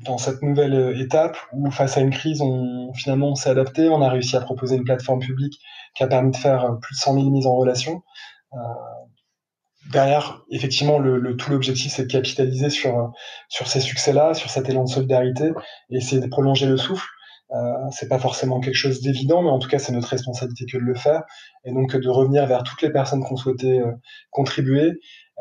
dans 0.04 0.18
cette 0.18 0.42
nouvelle 0.42 0.74
euh, 0.74 1.00
étape 1.00 1.38
où 1.52 1.70
face 1.72 1.98
à 1.98 2.02
une 2.02 2.12
crise, 2.12 2.42
on, 2.42 2.94
finalement, 2.94 3.36
s'est 3.36 3.50
adapté, 3.50 3.90
on 3.90 4.02
a 4.02 4.10
réussi 4.10 4.36
à 4.36 4.42
proposer 4.42 4.76
une 4.76 4.84
plateforme 4.84 5.20
publique 5.20 5.60
qui 5.96 6.04
a 6.04 6.08
permis 6.08 6.32
de 6.32 6.38
faire 6.38 6.66
euh, 6.66 6.76
plus 6.76 6.96
de 6.96 7.00
100 7.00 7.14
000 7.16 7.30
mises 7.30 7.48
en 7.48 7.56
relation. 7.56 8.04
Euh, 8.54 8.58
derrière, 9.92 10.44
effectivement, 10.52 11.00
le, 11.00 11.36
tout 11.36 11.52
l'objectif, 11.52 11.92
c'est 11.92 12.04
de 12.04 12.12
capitaliser 12.12 12.70
sur 12.70 13.14
ces 13.50 13.82
succès-là, 13.82 14.34
sur 14.34 14.50
cet 14.50 14.70
élan 14.70 14.86
de 14.86 14.90
solidarité, 14.90 15.52
et 15.90 15.98
essayer 15.98 16.22
de 16.22 16.28
prolonger 16.28 16.66
le 16.66 16.78
souffle. 16.78 17.08
C'est 17.92 18.08
pas 18.08 18.20
forcément 18.20 18.60
quelque 18.60 18.76
chose 18.76 19.02
d'évident, 19.02 19.42
mais 19.42 19.50
en 19.50 19.58
tout 19.58 19.68
cas, 19.68 19.80
c'est 19.80 19.92
notre 19.92 20.10
responsabilité 20.10 20.66
que 20.72 20.78
de 20.78 20.84
le 20.84 20.94
faire, 20.94 21.24
et 21.66 21.72
donc 21.72 21.96
de 21.96 22.08
revenir 22.08 22.46
vers 22.46 22.62
toutes 22.62 22.84
les 22.84 22.92
personnes 22.92 23.26
qui 23.26 23.34
ont 23.34 23.38
souhaité 23.38 23.82
contribuer, 24.30 24.92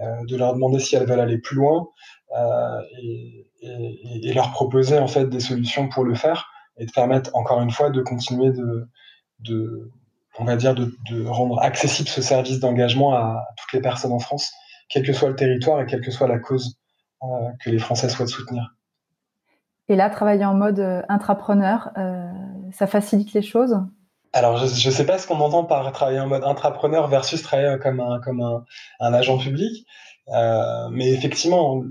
de 0.00 0.36
leur 0.36 0.54
demander 0.54 0.78
si 0.78 0.96
elles 0.96 1.06
veulent 1.06 1.20
aller 1.20 1.36
plus 1.36 1.56
loin, 1.56 1.86
et, 2.30 3.50
et, 3.62 4.28
et, 4.28 4.34
leur 4.34 4.50
proposer 4.50 4.98
en 4.98 5.08
fait 5.08 5.26
des 5.26 5.40
solutions 5.40 5.88
pour 5.88 6.04
le 6.04 6.14
faire 6.14 6.50
et 6.76 6.86
de 6.86 6.92
permettre 6.92 7.34
encore 7.34 7.60
une 7.60 7.70
fois 7.70 7.90
de 7.90 8.02
continuer 8.02 8.50
de, 8.52 8.88
de 9.40 9.90
on 10.38 10.44
va 10.44 10.56
dire 10.56 10.74
de, 10.74 10.94
de, 11.10 11.26
rendre 11.26 11.60
accessible 11.60 12.08
ce 12.08 12.22
service 12.22 12.60
d'engagement 12.60 13.14
à, 13.14 13.44
toutes 13.56 13.72
les 13.72 13.80
personnes 13.80 14.12
en 14.12 14.18
France, 14.18 14.52
quel 14.88 15.04
que 15.04 15.12
soit 15.12 15.28
le 15.28 15.36
territoire 15.36 15.80
et 15.80 15.86
quelle 15.86 16.00
que 16.00 16.10
soit 16.10 16.28
la 16.28 16.38
cause 16.38 16.78
euh, 17.22 17.26
que 17.60 17.70
les 17.70 17.78
Français 17.78 18.08
souhaitent 18.08 18.28
soutenir. 18.28 18.74
Et 19.88 19.96
là, 19.96 20.10
travailler 20.10 20.44
en 20.44 20.54
mode 20.54 20.78
euh, 20.80 21.02
intrapreneur, 21.08 21.90
euh, 21.96 22.30
ça 22.72 22.86
facilite 22.86 23.32
les 23.32 23.42
choses? 23.42 23.76
Alors, 24.34 24.58
je 24.58 24.64
ne 24.64 24.92
sais 24.92 25.06
pas 25.06 25.18
ce 25.18 25.26
qu'on 25.26 25.40
entend 25.40 25.64
par 25.64 25.90
travailler 25.92 26.20
en 26.20 26.28
mode 26.28 26.44
intrapreneur 26.44 27.08
versus 27.08 27.42
travailler 27.42 27.78
comme 27.78 27.98
un, 27.98 28.20
comme 28.20 28.42
un, 28.42 28.64
un 29.00 29.14
agent 29.14 29.38
public. 29.38 29.86
Euh, 30.34 30.88
mais 30.90 31.10
effectivement, 31.10 31.82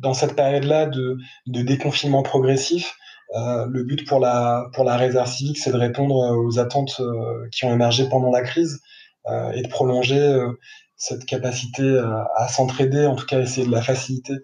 dans 0.00 0.14
cette 0.14 0.34
période-là 0.34 0.86
de, 0.86 1.18
déconfinement 1.46 2.22
progressif, 2.22 2.96
euh, 3.34 3.66
le 3.66 3.82
but 3.84 4.06
pour 4.06 4.20
la, 4.20 4.66
pour 4.74 4.84
la 4.84 4.96
réserve 4.96 5.28
civique, 5.28 5.58
c'est 5.58 5.72
de 5.72 5.78
répondre 5.78 6.14
aux 6.36 6.58
attentes 6.58 7.00
euh, 7.00 7.48
qui 7.50 7.64
ont 7.64 7.72
émergé 7.72 8.08
pendant 8.08 8.30
la 8.30 8.42
crise 8.42 8.80
euh, 9.26 9.52
et 9.52 9.62
de 9.62 9.68
prolonger 9.68 10.20
euh, 10.20 10.48
cette 10.96 11.24
capacité 11.24 12.00
à 12.36 12.46
s'entraider, 12.46 13.06
en 13.06 13.16
tout 13.16 13.26
cas 13.26 13.40
essayer 13.40 13.66
de 13.66 13.72
la 13.72 13.82
faciliter 13.82 14.34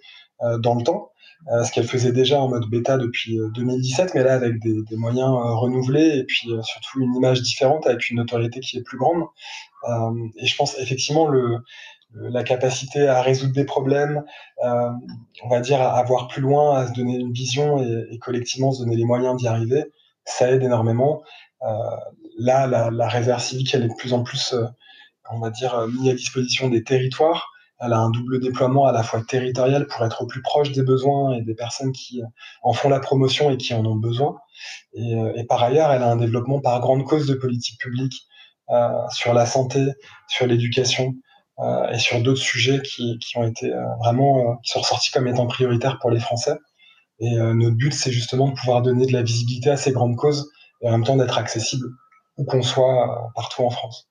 dans 0.59 0.75
le 0.75 0.83
temps. 0.83 1.13
ce 1.65 1.71
qu'elle 1.71 1.87
faisait 1.87 2.11
déjà 2.11 2.41
en 2.41 2.49
mode 2.49 2.69
bêta 2.69 2.99
depuis 2.99 3.39
2017, 3.55 4.13
mais 4.17 4.25
là 4.25 4.35
avec 4.35 4.59
des, 4.59 4.75
des 4.91 4.97
moyens 4.97 5.31
renouvelés 5.31 6.19
et 6.19 6.25
puis 6.25 6.49
surtout 6.65 7.01
une 7.01 7.15
image 7.15 7.43
différente 7.43 7.87
avec 7.87 8.11
une 8.11 8.17
notoriété 8.17 8.59
qui 8.59 8.77
est 8.77 8.83
plus 8.83 8.99
grande. 8.99 9.23
et 10.37 10.47
je 10.47 10.57
pense 10.57 10.77
effectivement 10.81 11.29
le, 11.29 11.59
la 12.15 12.43
capacité 12.43 13.07
à 13.07 13.21
résoudre 13.23 13.53
des 13.53 13.65
problèmes, 13.65 14.25
euh, 14.65 14.91
on 15.43 15.49
va 15.49 15.61
dire 15.61 15.81
à, 15.81 16.03
voir 16.05 16.29
plus 16.29 16.41
loin, 16.41 16.77
à 16.77 16.87
se 16.87 16.93
donner 16.93 17.17
une 17.17 17.33
vision 17.33 17.83
et, 17.83 18.19
collectivement 18.19 18.73
se 18.73 18.83
donner 18.83 18.97
les 18.97 19.05
moyens 19.05 19.37
d'y 19.37 19.47
arriver, 19.47 19.85
ça 20.25 20.51
aide 20.51 20.63
énormément. 20.63 21.23
Euh, 21.63 21.69
là, 22.39 22.67
la, 22.67 23.09
réserve 23.09 23.41
civique, 23.41 23.75
elle 23.75 23.85
est 23.85 23.89
de 23.89 23.95
plus 23.95 24.13
en 24.13 24.23
plus, 24.23 24.53
euh, 24.53 24.65
on 25.31 25.41
va 25.41 25.51
dire, 25.51 25.75
euh, 25.75 25.89
mise 25.89 26.11
à 26.11 26.15
disposition 26.15 26.69
des 26.69 26.83
territoires. 26.83 27.51
Elle 27.81 27.93
a 27.93 27.99
un 27.99 28.11
double 28.11 28.41
déploiement 28.41 28.87
à 28.87 28.93
la 28.93 29.05
fois 29.05 29.23
territorial 29.23 29.87
pour 29.87 30.05
être 30.05 30.23
au 30.23 30.27
plus 30.27 30.43
proche 30.43 30.73
des 30.73 30.83
besoins 30.83 31.35
et 31.35 31.43
des 31.43 31.55
personnes 31.55 31.93
qui 31.93 32.23
en 32.63 32.73
font 32.73 32.89
la 32.89 32.99
promotion 32.99 33.51
et 33.51 33.57
qui 33.57 33.73
en 33.73 33.87
ont 33.87 33.95
besoin. 33.95 34.37
Et, 34.95 35.13
et 35.37 35.45
par 35.45 35.63
ailleurs, 35.63 35.93
elle 35.93 36.03
a 36.03 36.11
un 36.11 36.17
développement 36.17 36.61
par 36.61 36.81
grande 36.81 37.05
cause 37.05 37.29
de 37.29 37.35
politique 37.35 37.79
publique 37.79 38.27
euh, 38.71 39.09
sur 39.11 39.33
la 39.33 39.47
santé, 39.47 39.83
sur 40.27 40.47
l'éducation, 40.47 41.07
euh, 41.07 41.28
et 41.93 41.99
sur 41.99 42.21
d'autres 42.23 42.41
sujets 42.41 42.81
qui, 42.83 43.19
qui, 43.19 43.37
ont 43.37 43.45
été 43.45 43.73
euh, 43.73 43.83
vraiment 43.99 44.39
euh, 44.39 44.55
qui 44.63 44.71
sont 44.71 44.81
ressortis 44.81 45.11
comme 45.11 45.27
étant 45.27 45.47
prioritaires 45.47 45.99
pour 46.01 46.11
les 46.11 46.21
Français. 46.21 46.55
Et 47.21 47.37
notre 47.37 47.75
but, 47.75 47.93
c'est 47.93 48.13
justement 48.13 48.47
de 48.47 48.55
pouvoir 48.55 48.81
donner 48.81 49.05
de 49.05 49.13
la 49.13 49.23
visibilité 49.23 49.71
à 49.71 49.77
ces 49.77 49.91
grandes 49.91 50.15
causes 50.15 50.53
et 50.83 50.89
en 50.89 50.93
même 50.93 51.03
temps 51.03 51.17
d'être 51.17 51.37
accessible 51.37 51.89
où 52.37 52.45
qu'on 52.45 52.63
soit 52.63 53.33
partout 53.35 53.65
en 53.65 53.71
France. 53.71 54.09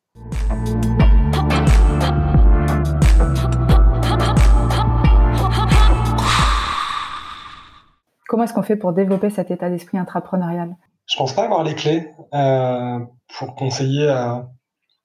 Comment 8.28 8.44
est-ce 8.44 8.54
qu'on 8.54 8.62
fait 8.62 8.76
pour 8.76 8.92
développer 8.92 9.30
cet 9.30 9.52
état 9.52 9.70
d'esprit 9.70 9.98
intrapreneurial? 9.98 10.76
Je 11.06 11.16
pense 11.16 11.34
pas 11.34 11.46
avoir 11.46 11.64
les 11.64 11.76
clés 11.76 12.10
euh, 12.34 13.00
pour 13.38 13.56
conseiller 13.56 14.10
à, 14.10 14.50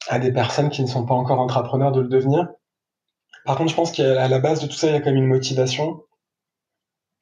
à 0.08 0.18
des 0.18 0.32
personnes 0.32 0.70
qui 0.70 0.82
ne 0.82 0.86
sont 0.86 1.06
pas 1.06 1.14
encore 1.14 1.40
entrepreneurs 1.40 1.92
de 1.92 2.00
le 2.00 2.08
devenir. 2.08 2.48
Par 3.44 3.56
contre, 3.56 3.70
je 3.70 3.76
pense 3.76 3.92
qu'à 3.92 4.28
la 4.28 4.38
base 4.38 4.60
de 4.60 4.66
tout 4.66 4.74
ça, 4.74 4.88
il 4.88 4.92
y 4.92 4.96
a 4.96 5.00
quand 5.00 5.10
même 5.10 5.22
une 5.22 5.28
motivation 5.28 6.02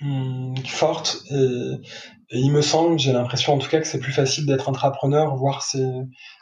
hum, 0.02 0.54
forte 0.66 1.22
et, 1.30 1.80
il 2.32 2.52
me 2.52 2.62
semble, 2.62 2.96
j'ai 2.96 3.12
l'impression 3.12 3.54
en 3.54 3.58
tout 3.58 3.68
cas 3.68 3.80
que 3.80 3.86
c'est 3.88 3.98
plus 3.98 4.12
facile 4.12 4.46
d'être 4.46 4.68
entrepreneur, 4.68 5.34
voire 5.34 5.62
c'est 5.62 5.84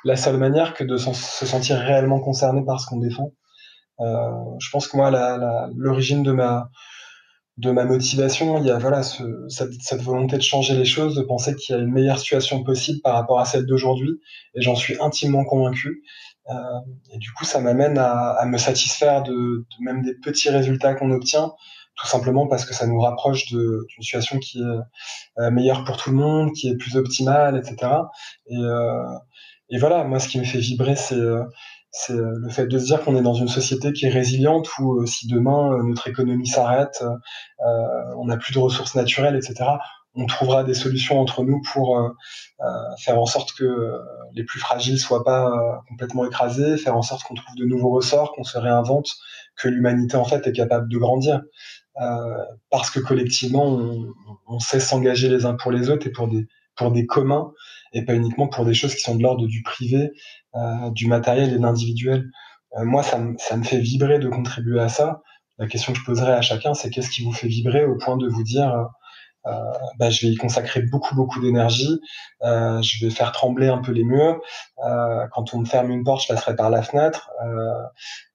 la 0.04 0.16
seule 0.16 0.36
manière 0.36 0.74
que 0.74 0.84
de 0.84 0.98
se 0.98 1.46
sentir 1.46 1.78
réellement 1.78 2.20
concerné 2.20 2.62
par 2.62 2.78
ce 2.78 2.86
qu'on 2.86 2.98
défend. 2.98 3.32
Euh, 4.00 4.30
je 4.60 4.68
pense 4.70 4.86
que 4.86 4.98
moi, 4.98 5.10
l'origine 5.74 6.22
de 6.22 6.32
ma 6.32 6.68
de 7.56 7.72
ma 7.72 7.84
motivation, 7.84 8.58
il 8.58 8.66
y 8.66 8.70
a 8.70 8.78
voilà 8.78 9.02
ce, 9.02 9.24
cette, 9.48 9.72
cette, 9.80 10.00
volonté 10.00 10.36
de 10.36 10.42
changer 10.42 10.76
les 10.76 10.84
choses, 10.84 11.16
de 11.16 11.22
penser 11.22 11.56
qu'il 11.56 11.74
y 11.74 11.78
a 11.78 11.82
une 11.82 11.90
meilleure 11.90 12.18
situation 12.18 12.62
possible 12.62 13.00
par 13.02 13.14
rapport 13.14 13.40
à 13.40 13.44
celle 13.44 13.66
d'aujourd'hui, 13.66 14.20
et 14.54 14.62
j'en 14.62 14.76
suis 14.76 14.96
intimement 15.00 15.44
convaincu. 15.44 16.04
Euh, 16.50 16.80
et 17.12 17.18
du 17.18 17.32
coup, 17.32 17.44
ça 17.44 17.60
m'amène 17.60 17.98
à, 17.98 18.30
à, 18.32 18.46
me 18.46 18.58
satisfaire 18.58 19.22
de, 19.22 19.32
de, 19.32 19.84
même 19.84 20.02
des 20.02 20.14
petits 20.14 20.50
résultats 20.50 20.94
qu'on 20.94 21.10
obtient, 21.10 21.52
tout 21.96 22.06
simplement 22.06 22.46
parce 22.46 22.64
que 22.64 22.74
ça 22.74 22.86
nous 22.86 23.00
rapproche 23.00 23.46
d'une 23.46 23.82
situation 24.00 24.38
qui 24.38 24.60
est 24.60 25.42
euh, 25.42 25.50
meilleure 25.50 25.84
pour 25.84 25.96
tout 25.96 26.10
le 26.10 26.16
monde, 26.16 26.52
qui 26.52 26.68
est 26.68 26.76
plus 26.76 26.96
optimale, 26.96 27.56
etc. 27.56 27.92
Et, 28.46 28.56
euh, 28.56 29.04
et 29.70 29.78
voilà, 29.78 30.04
moi, 30.04 30.18
ce 30.18 30.28
qui 30.28 30.38
me 30.38 30.44
fait 30.44 30.58
vibrer, 30.58 30.96
c'est 30.96 31.20
c'est 31.90 32.12
le 32.14 32.50
fait 32.50 32.66
de 32.66 32.78
se 32.78 32.84
dire 32.84 33.02
qu'on 33.02 33.16
est 33.16 33.22
dans 33.22 33.34
une 33.34 33.48
société 33.48 33.94
qui 33.94 34.04
est 34.04 34.10
résiliente 34.10 34.68
où 34.78 35.04
si 35.06 35.26
demain 35.26 35.82
notre 35.84 36.06
économie 36.06 36.46
s'arrête, 36.46 37.02
euh, 37.02 38.14
on 38.18 38.26
n'a 38.26 38.36
plus 38.36 38.52
de 38.52 38.58
ressources 38.58 38.94
naturelles, 38.94 39.36
etc 39.36 39.70
on 40.14 40.26
trouvera 40.26 40.64
des 40.64 40.74
solutions 40.74 41.20
entre 41.20 41.44
nous 41.44 41.60
pour 41.72 41.98
euh, 41.98 42.08
euh, 42.60 42.64
faire 42.98 43.20
en 43.20 43.26
sorte 43.26 43.52
que 43.52 43.64
euh, 43.64 43.98
les 44.34 44.44
plus 44.44 44.58
fragiles 44.58 44.98
soient 44.98 45.24
pas 45.24 45.82
complètement 45.88 46.26
écrasés, 46.26 46.76
faire 46.76 46.96
en 46.96 47.02
sorte 47.02 47.22
qu'on 47.22 47.34
trouve 47.34 47.54
de 47.56 47.64
nouveaux 47.64 47.90
ressorts, 47.90 48.32
qu'on 48.32 48.44
se 48.44 48.58
réinvente, 48.58 49.08
que 49.56 49.68
l'humanité 49.68 50.16
en 50.16 50.24
fait 50.24 50.46
est 50.46 50.52
capable 50.52 50.88
de 50.88 50.98
grandir. 50.98 51.42
parce 52.70 52.90
que 52.90 53.00
collectivement, 53.00 53.66
on, 53.66 54.12
on 54.46 54.58
sait 54.60 54.80
s'engager 54.80 55.28
les 55.28 55.44
uns 55.46 55.54
pour 55.54 55.72
les 55.72 55.90
autres 55.90 56.06
et 56.06 56.10
pour 56.10 56.28
des, 56.28 56.46
pour 56.76 56.92
des 56.92 57.06
communs 57.06 57.52
et 57.92 58.04
pas 58.04 58.14
uniquement 58.14 58.48
pour 58.48 58.64
des 58.64 58.74
choses 58.74 58.94
qui 58.94 59.00
sont 59.00 59.16
de 59.16 59.22
l'ordre 59.22 59.46
du 59.46 59.62
privé, 59.62 60.10
euh, 60.54 60.90
du 60.90 61.06
matériel 61.06 61.50
et 61.50 61.58
de 61.58 61.62
l'individuel. 61.62 62.30
Euh, 62.76 62.84
moi, 62.84 63.02
ça, 63.02 63.20
ça 63.38 63.56
me 63.56 63.64
fait 63.64 63.78
vibrer 63.78 64.18
de 64.18 64.28
contribuer 64.28 64.80
à 64.80 64.88
ça. 64.88 65.20
La 65.58 65.66
question 65.66 65.92
que 65.92 65.98
je 65.98 66.04
poserais 66.04 66.32
à 66.32 66.40
chacun, 66.40 66.74
c'est 66.74 66.90
qu'est-ce 66.90 67.10
qui 67.10 67.24
vous 67.24 67.32
fait 67.32 67.48
vibrer 67.48 67.84
au 67.84 67.96
point 67.96 68.16
de 68.16 68.28
vous 68.28 68.44
dire 68.44 68.72
euh, 69.48 69.72
bah, 69.98 70.10
je 70.10 70.26
vais 70.26 70.32
y 70.32 70.36
consacrer 70.36 70.82
beaucoup 70.82 71.14
beaucoup 71.14 71.40
d'énergie, 71.40 72.00
euh, 72.42 72.80
je 72.82 73.04
vais 73.04 73.10
faire 73.10 73.32
trembler 73.32 73.68
un 73.68 73.78
peu 73.78 73.92
les 73.92 74.04
murs. 74.04 74.40
Euh, 74.84 75.26
quand 75.32 75.54
on 75.54 75.60
me 75.60 75.64
ferme 75.64 75.90
une 75.90 76.04
porte, 76.04 76.22
je 76.22 76.28
passerai 76.28 76.54
par 76.56 76.70
la 76.70 76.82
fenêtre. 76.82 77.30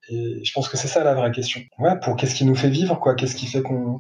et 0.10 0.44
je 0.44 0.52
pense 0.54 0.68
que 0.70 0.78
c'est 0.78 0.88
ça 0.88 1.04
la 1.04 1.14
vraie 1.14 1.32
question. 1.32 1.62
Ouais, 1.80 1.98
pour 2.00 2.16
qu'est-ce 2.16 2.36
qui 2.36 2.46
nous 2.46 2.56
fait 2.56 2.70
vivre, 2.70 3.00
quoi? 3.00 3.16
Qu'est-ce 3.16 3.36
qui 3.36 3.48
fait 3.48 3.62
qu'on 3.62 4.00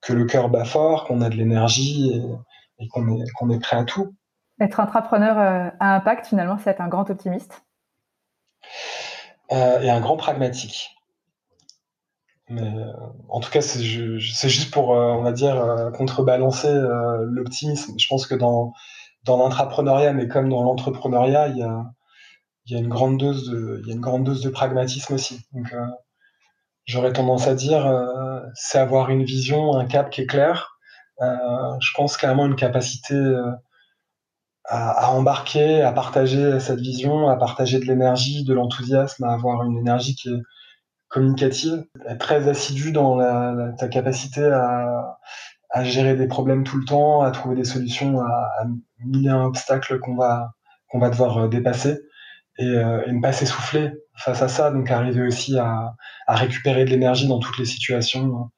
que 0.00 0.12
le 0.12 0.26
cœur 0.26 0.50
bat 0.50 0.64
fort, 0.66 1.04
qu'on 1.06 1.22
a 1.22 1.30
de 1.30 1.34
l'énergie 1.34 2.10
et, 2.10 2.84
et 2.84 2.88
qu'on 2.88 3.08
est, 3.08 3.24
qu'on 3.36 3.48
est 3.50 3.58
prêt 3.58 3.76
à 3.76 3.84
tout? 3.84 4.14
Être 4.60 4.80
entrepreneur 4.80 5.72
à 5.80 5.96
impact, 5.96 6.26
finalement, 6.26 6.58
c'est 6.62 6.70
être 6.70 6.82
un 6.82 6.88
grand 6.88 7.08
optimiste. 7.10 7.64
Et 9.50 9.90
un 9.90 10.00
grand 10.00 10.16
pragmatique. 10.16 10.94
Mais 12.48 12.62
euh, 12.62 12.92
en 13.28 13.40
tout 13.40 13.50
cas, 13.50 13.62
c'est 13.62 13.82
juste 13.82 14.72
pour, 14.72 14.94
euh, 14.94 15.12
on 15.12 15.22
va 15.22 15.32
dire, 15.32 15.90
contrebalancer 15.96 16.72
l'optimisme. 17.22 17.94
Je 17.98 18.06
pense 18.08 18.26
que 18.26 18.34
dans, 18.34 18.72
dans 19.24 19.36
l'entrepreneuriat, 19.38 20.12
mais 20.12 20.28
comme 20.28 20.48
dans 20.48 20.62
l'entrepreneuriat, 20.62 21.48
il 21.48 21.58
y 21.58 21.62
a, 21.62 21.84
y 22.66 22.76
a 22.76 22.78
une 22.78 22.88
grande 22.88 23.18
dose 23.18 23.48
de, 23.50 23.82
y 23.86 23.90
a 23.90 23.94
une 23.94 24.00
grande 24.00 24.24
dose 24.24 24.42
de 24.42 24.50
pragmatisme 24.50 25.14
aussi. 25.14 25.40
Donc, 25.52 25.74
j'aurais 26.86 27.12
tendance 27.12 27.46
à 27.46 27.54
dire, 27.54 27.90
c'est 28.54 28.78
avoir 28.78 29.10
une 29.10 29.24
vision, 29.24 29.76
un 29.76 29.86
cap 29.86 30.10
qui 30.10 30.22
est 30.22 30.26
clair. 30.26 30.78
je 31.20 31.90
pense 31.96 32.16
carrément 32.16 32.46
une 32.46 32.56
capacité 32.56 33.14
à, 34.64 35.10
embarquer, 35.10 35.82
à 35.82 35.92
partager 35.92 36.58
cette 36.60 36.80
vision, 36.80 37.28
à 37.28 37.36
partager 37.36 37.78
de 37.78 37.84
l'énergie, 37.84 38.44
de 38.44 38.54
l'enthousiasme, 38.54 39.24
à 39.24 39.32
avoir 39.32 39.62
une 39.64 39.78
énergie 39.78 40.14
qui 40.14 40.28
est 40.28 40.42
communicative, 41.14 41.84
très 42.18 42.48
assidu 42.48 42.90
dans 42.90 43.14
la, 43.14 43.72
ta 43.78 43.86
capacité 43.86 44.42
à, 44.42 45.16
à, 45.70 45.84
gérer 45.84 46.16
des 46.16 46.26
problèmes 46.26 46.64
tout 46.64 46.76
le 46.76 46.84
temps, 46.84 47.22
à 47.22 47.30
trouver 47.30 47.54
des 47.54 47.64
solutions 47.64 48.20
à, 48.20 48.50
à 48.58 48.64
mille 49.04 49.26
et 49.26 49.30
un 49.30 49.44
obstacles 49.44 50.00
qu'on 50.00 50.16
va 50.16 50.54
qu'on 50.88 50.98
va 50.98 51.10
devoir 51.10 51.38
euh, 51.38 51.48
dépasser 51.48 52.00
et, 52.58 52.64
euh, 52.66 53.04
et, 53.06 53.12
ne 53.12 53.20
pas 53.20 53.30
s'essouffler 53.30 53.92
face 54.16 54.42
à 54.42 54.48
ça, 54.48 54.72
donc 54.72 54.90
arriver 54.90 55.22
aussi 55.22 55.56
à, 55.56 55.94
à 56.26 56.34
récupérer 56.34 56.84
de 56.84 56.90
l'énergie 56.90 57.28
dans 57.28 57.38
toutes 57.38 57.58
les 57.58 57.64
situations 57.64 58.36
hein, 58.36 58.50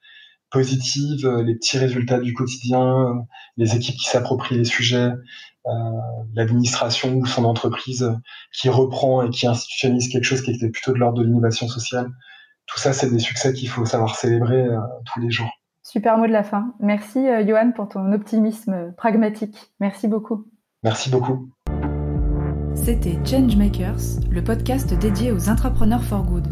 positives, 0.51 1.29
les 1.45 1.57
petits 1.57 1.79
résultats 1.79 2.21
du 2.21 2.33
quotidien, 2.33 3.27
les 3.59 3.77
équipes 3.77 3.97
qui 3.97 4.09
s'approprient 4.09 4.57
les 4.57 4.64
sujets, 4.64 5.11
euh, 5.66 5.71
l'administration 6.35 7.16
ou 7.16 7.27
son 7.27 7.45
entreprise 7.45 8.11
qui 8.53 8.71
reprend 8.71 9.23
et 9.23 9.31
qui 9.31 9.47
institutionnise 9.47 10.09
quelque 10.09 10.25
chose 10.25 10.40
qui 10.40 10.53
était 10.53 10.71
plutôt 10.71 10.92
de 10.92 10.99
l'ordre 10.99 11.19
de 11.19 11.25
l'innovation 11.25 11.69
sociale. 11.69 12.09
Tout 12.66 12.79
ça, 12.79 12.92
c'est 12.92 13.11
des 13.11 13.18
succès 13.18 13.52
qu'il 13.52 13.68
faut 13.68 13.85
savoir 13.85 14.16
célébrer 14.16 14.66
euh, 14.66 14.79
tous 15.12 15.20
les 15.20 15.31
jours. 15.31 15.50
Super 15.83 16.18
mot 16.18 16.26
de 16.26 16.33
la 16.33 16.42
fin. 16.42 16.74
Merci 16.81 17.29
euh, 17.29 17.46
Johan 17.46 17.72
pour 17.74 17.88
ton 17.88 18.12
optimisme 18.12 18.92
pragmatique. 18.96 19.72
Merci 19.81 20.09
beaucoup. 20.09 20.46
Merci 20.83 21.11
beaucoup. 21.11 21.48
C'était 22.74 23.18
Changemakers, 23.24 24.20
le 24.31 24.44
podcast 24.44 24.92
dédié 24.94 25.33
aux 25.33 25.48
entrepreneurs 25.48 26.02
for 26.02 26.22
good. 26.24 26.46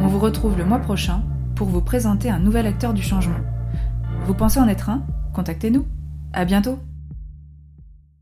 On 0.00 0.06
vous 0.06 0.18
retrouve 0.18 0.56
le 0.56 0.64
mois 0.64 0.78
prochain 0.78 1.22
pour 1.56 1.68
vous 1.68 1.82
présenter 1.82 2.30
un 2.30 2.38
nouvel 2.38 2.66
acteur 2.66 2.94
du 2.94 3.02
changement. 3.02 3.40
Vous 4.24 4.34
pensez 4.34 4.60
en 4.60 4.68
être 4.68 4.88
un? 4.90 5.04
Contactez-nous. 5.34 5.86
À 6.32 6.44
bientôt. 6.44 6.78